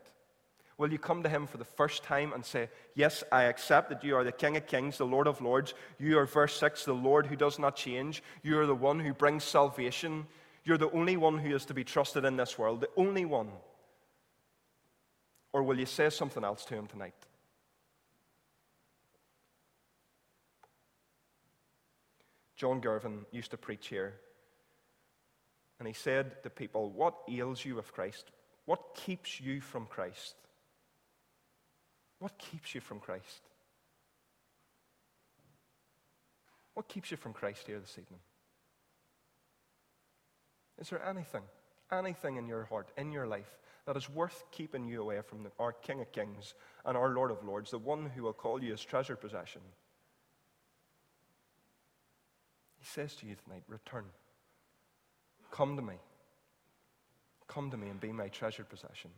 Will 0.79 0.93
you 0.93 0.99
come 0.99 1.25
to 1.25 1.29
Him 1.29 1.49
for 1.49 1.57
the 1.59 1.65
first 1.65 2.05
time 2.05 2.33
and 2.33 2.45
say, 2.45 2.71
Yes, 2.95 3.25
I 3.33 3.45
accept 3.45 3.89
that 3.91 4.05
you 4.05 4.17
are 4.17 4.23
the 4.23 4.33
King 4.33 4.57
of 4.57 4.67
Kings, 4.69 4.97
the 4.97 5.05
Lord 5.05 5.27
of 5.27 5.41
Lords. 5.41 5.75
You 5.99 6.19
are, 6.19 6.27
verse 6.27 6.57
6, 6.57 6.85
the 6.85 6.93
Lord 6.93 7.27
who 7.27 7.35
does 7.35 7.59
not 7.59 7.75
change. 7.75 8.23
You 8.45 8.61
are 8.61 8.67
the 8.67 8.75
one 8.77 9.01
who 9.01 9.13
brings 9.13 9.43
salvation. 9.43 10.27
You're 10.65 10.79
the 10.79 10.91
only 10.93 11.17
one 11.17 11.39
who 11.39 11.55
is 11.55 11.65
to 11.67 11.75
be 11.75 11.83
trusted 11.83 12.25
in 12.25 12.37
this 12.37 12.57
world, 12.57 12.81
the 12.81 12.91
only 12.97 13.25
one. 13.25 13.51
Or 15.53 15.65
will 15.65 15.79
you 15.79 15.87
say 15.87 16.11
something 16.11 16.45
else 16.45 16.65
to 16.67 16.75
Him 16.75 16.87
tonight? 16.87 17.15
John 22.55 22.81
Gervin 22.81 23.25
used 23.33 23.51
to 23.51 23.57
preach 23.57 23.89
here. 23.89 24.15
And 25.79 25.89
he 25.89 25.95
said 25.95 26.43
to 26.45 26.51
people, 26.51 26.91
What 26.91 27.15
ails 27.29 27.65
you 27.65 27.75
with 27.75 27.93
Christ? 27.93 28.31
What 28.65 28.95
keeps 28.95 29.41
you 29.41 29.61
from 29.61 29.87
Christ? 29.87 30.35
What 32.19 32.37
keeps 32.39 32.75
you 32.75 32.81
from 32.81 33.01
Christ? 33.01 33.43
What 36.75 36.89
keeps 36.89 37.11
you 37.11 37.17
from 37.17 37.33
Christ 37.33 37.67
here 37.67 37.81
this 37.81 37.99
evening? 37.99 38.21
Is 40.79 40.91
there 40.91 41.05
anything, 41.05 41.43
anything 41.93 42.37
in 42.37 42.47
your 42.47 42.65
heart, 42.65 42.91
in 42.97 43.11
your 43.11 43.27
life, 43.27 43.59
that 43.87 43.97
is 43.97 44.09
worth 44.09 44.45
keeping 44.53 44.87
you 44.87 45.01
away 45.03 45.21
from 45.23 45.43
the, 45.43 45.51
our 45.59 45.73
King 45.73 46.01
of 46.01 46.13
Kings 46.13 46.55
and 46.85 46.97
our 46.97 47.09
Lord 47.11 47.31
of 47.31 47.43
Lords, 47.43 47.71
the 47.71 47.79
one 47.79 48.11
who 48.15 48.23
will 48.23 48.33
call 48.33 48.63
you 48.63 48.73
his 48.73 48.85
treasured 48.85 49.21
possession? 49.21 49.63
He 52.79 52.85
says 52.85 53.15
to 53.17 53.27
you 53.27 53.35
tonight, 53.45 53.65
Return. 53.67 54.05
Come 55.51 55.77
to 55.77 55.83
me. 55.83 55.95
Come 57.49 57.71
to 57.71 57.77
me 57.77 57.89
and 57.89 57.99
be 58.01 58.13
my 58.13 58.29
treasured 58.29 58.69
possession. 58.69 59.11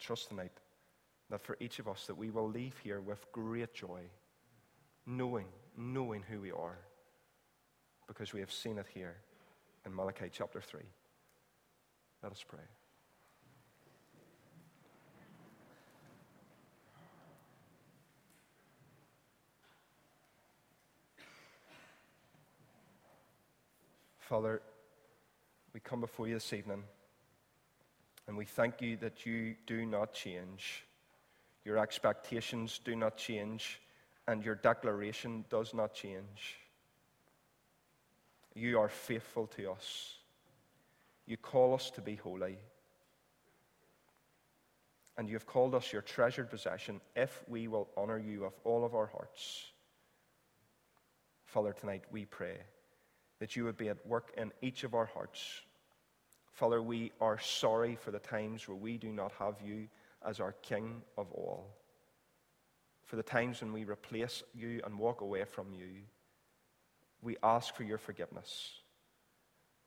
Trust 0.00 0.28
tonight 0.28 0.52
that 1.28 1.40
for 1.40 1.56
each 1.60 1.78
of 1.78 1.86
us 1.86 2.06
that 2.06 2.16
we 2.16 2.30
will 2.30 2.48
leave 2.48 2.74
here 2.82 3.00
with 3.00 3.30
great 3.32 3.72
joy, 3.72 4.00
knowing, 5.06 5.46
knowing 5.76 6.22
who 6.28 6.40
we 6.40 6.50
are, 6.50 6.78
because 8.08 8.32
we 8.32 8.40
have 8.40 8.50
seen 8.50 8.78
it 8.78 8.86
here 8.92 9.16
in 9.86 9.94
Malachi 9.94 10.28
chapter 10.32 10.60
3. 10.60 10.80
Let 12.22 12.32
us 12.32 12.44
pray. 12.46 12.58
Father, 24.18 24.62
we 25.74 25.80
come 25.80 26.00
before 26.00 26.28
you 26.28 26.34
this 26.34 26.52
evening. 26.52 26.84
And 28.30 28.38
we 28.38 28.44
thank 28.44 28.80
you 28.80 28.96
that 28.98 29.26
you 29.26 29.56
do 29.66 29.84
not 29.84 30.12
change. 30.12 30.84
Your 31.64 31.78
expectations 31.78 32.80
do 32.84 32.94
not 32.94 33.16
change, 33.16 33.80
and 34.28 34.44
your 34.44 34.54
declaration 34.54 35.44
does 35.50 35.74
not 35.74 35.94
change. 35.94 36.60
You 38.54 38.78
are 38.78 38.88
faithful 38.88 39.48
to 39.56 39.72
us. 39.72 40.14
You 41.26 41.38
call 41.38 41.74
us 41.74 41.90
to 41.90 42.00
be 42.00 42.14
holy. 42.14 42.58
And 45.18 45.28
you 45.28 45.34
have 45.34 45.46
called 45.46 45.74
us 45.74 45.92
your 45.92 46.02
treasured 46.02 46.50
possession 46.50 47.00
if 47.16 47.42
we 47.48 47.66
will 47.66 47.88
honor 47.96 48.20
you 48.20 48.42
with 48.42 48.60
all 48.62 48.84
of 48.84 48.94
our 48.94 49.06
hearts. 49.06 49.64
Father, 51.46 51.72
tonight 51.72 52.04
we 52.12 52.26
pray 52.26 52.58
that 53.40 53.56
you 53.56 53.64
would 53.64 53.76
be 53.76 53.88
at 53.88 54.06
work 54.06 54.32
in 54.36 54.52
each 54.62 54.84
of 54.84 54.94
our 54.94 55.06
hearts 55.06 55.62
Father, 56.52 56.82
we 56.82 57.12
are 57.20 57.38
sorry 57.38 57.96
for 57.96 58.10
the 58.10 58.18
times 58.18 58.66
where 58.66 58.76
we 58.76 58.98
do 58.98 59.12
not 59.12 59.32
have 59.38 59.56
you 59.64 59.88
as 60.26 60.40
our 60.40 60.52
King 60.52 61.02
of 61.16 61.30
all. 61.32 61.76
For 63.04 63.16
the 63.16 63.22
times 63.22 63.60
when 63.60 63.72
we 63.72 63.84
replace 63.84 64.42
you 64.54 64.80
and 64.84 64.98
walk 64.98 65.20
away 65.20 65.44
from 65.44 65.72
you, 65.72 66.02
we 67.22 67.36
ask 67.42 67.74
for 67.74 67.82
your 67.82 67.98
forgiveness. 67.98 68.70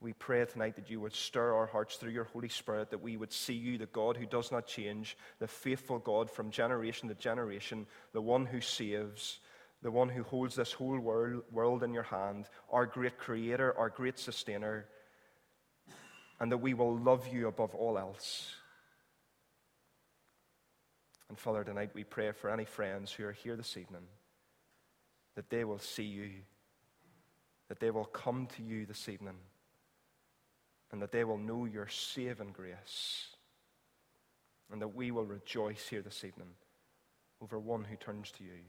We 0.02 0.14
pray 0.14 0.44
tonight 0.46 0.76
that 0.76 0.90
you 0.90 1.00
would 1.00 1.14
stir 1.14 1.54
our 1.54 1.66
hearts 1.66 1.96
through 1.96 2.12
your 2.12 2.26
Holy 2.26 2.50
Spirit, 2.50 2.90
that 2.90 3.02
we 3.02 3.16
would 3.16 3.32
see 3.32 3.54
you, 3.54 3.78
the 3.78 3.86
God 3.86 4.18
who 4.18 4.26
does 4.26 4.52
not 4.52 4.68
change, 4.68 5.18
the 5.40 5.48
faithful 5.48 6.00
God 6.00 6.30
from 6.30 6.52
generation 6.52 7.08
to 7.08 7.16
generation, 7.16 7.88
the 8.12 8.22
one 8.22 8.46
who 8.46 8.60
saves, 8.60 9.40
the 9.82 9.92
one 9.92 10.10
who 10.10 10.24
holds 10.24 10.56
this 10.56 10.74
whole 10.74 11.00
world, 11.00 11.44
world 11.52 11.84
in 11.84 11.94
your 11.94 12.04
hand, 12.04 12.50
our 12.70 12.86
great 12.86 13.18
creator, 13.18 13.74
our 13.78 13.90
great 13.90 14.20
sustainer 14.20 14.86
and 16.40 16.52
that 16.52 16.58
we 16.58 16.74
will 16.74 16.98
love 16.98 17.28
you 17.32 17.48
above 17.48 17.74
all 17.76 17.98
else. 17.98 18.54
And 21.30 21.38
Father, 21.40 21.64
tonight 21.64 21.92
we 21.94 22.04
pray 22.04 22.32
for 22.32 22.50
any 22.50 22.66
friends 22.66 23.12
who 23.12 23.26
are 23.26 23.32
here 23.32 23.56
this 23.56 23.78
evening 23.78 24.08
that 25.36 25.50
they 25.50 25.64
will 25.64 25.80
see 25.80 26.04
you, 26.04 26.30
that 27.70 27.80
they 27.80 27.90
will 27.90 28.06
come 28.06 28.48
to 28.56 28.62
you 28.62 28.86
this 28.86 29.10
evening, 29.10 29.38
and 30.92 31.02
that 31.02 31.12
they 31.12 31.24
will 31.24 31.40
know 31.40 31.66
your 31.66 31.88
saving 31.88 32.52
grace, 32.52 33.30
and 34.72 34.80
that 34.82 34.96
we 34.96 35.10
will 35.10 35.26
rejoice 35.26 35.88
here 35.88 36.04
this 36.04 36.24
evening 36.24 36.50
over 37.42 37.58
one 37.58 37.84
who 37.84 37.96
turns 37.96 38.32
to 38.32 38.44
you. 38.44 38.62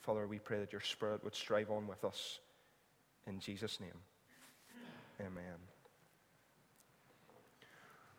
Father, 0.00 0.26
we 0.26 0.38
pray 0.38 0.58
that 0.58 0.72
your 0.72 0.80
Spirit 0.80 1.24
would 1.24 1.34
strive 1.34 1.70
on 1.70 1.86
with 1.86 2.04
us 2.04 2.38
in 3.26 3.40
Jesus' 3.40 3.80
name. 3.80 3.98
Amen. 5.20 5.69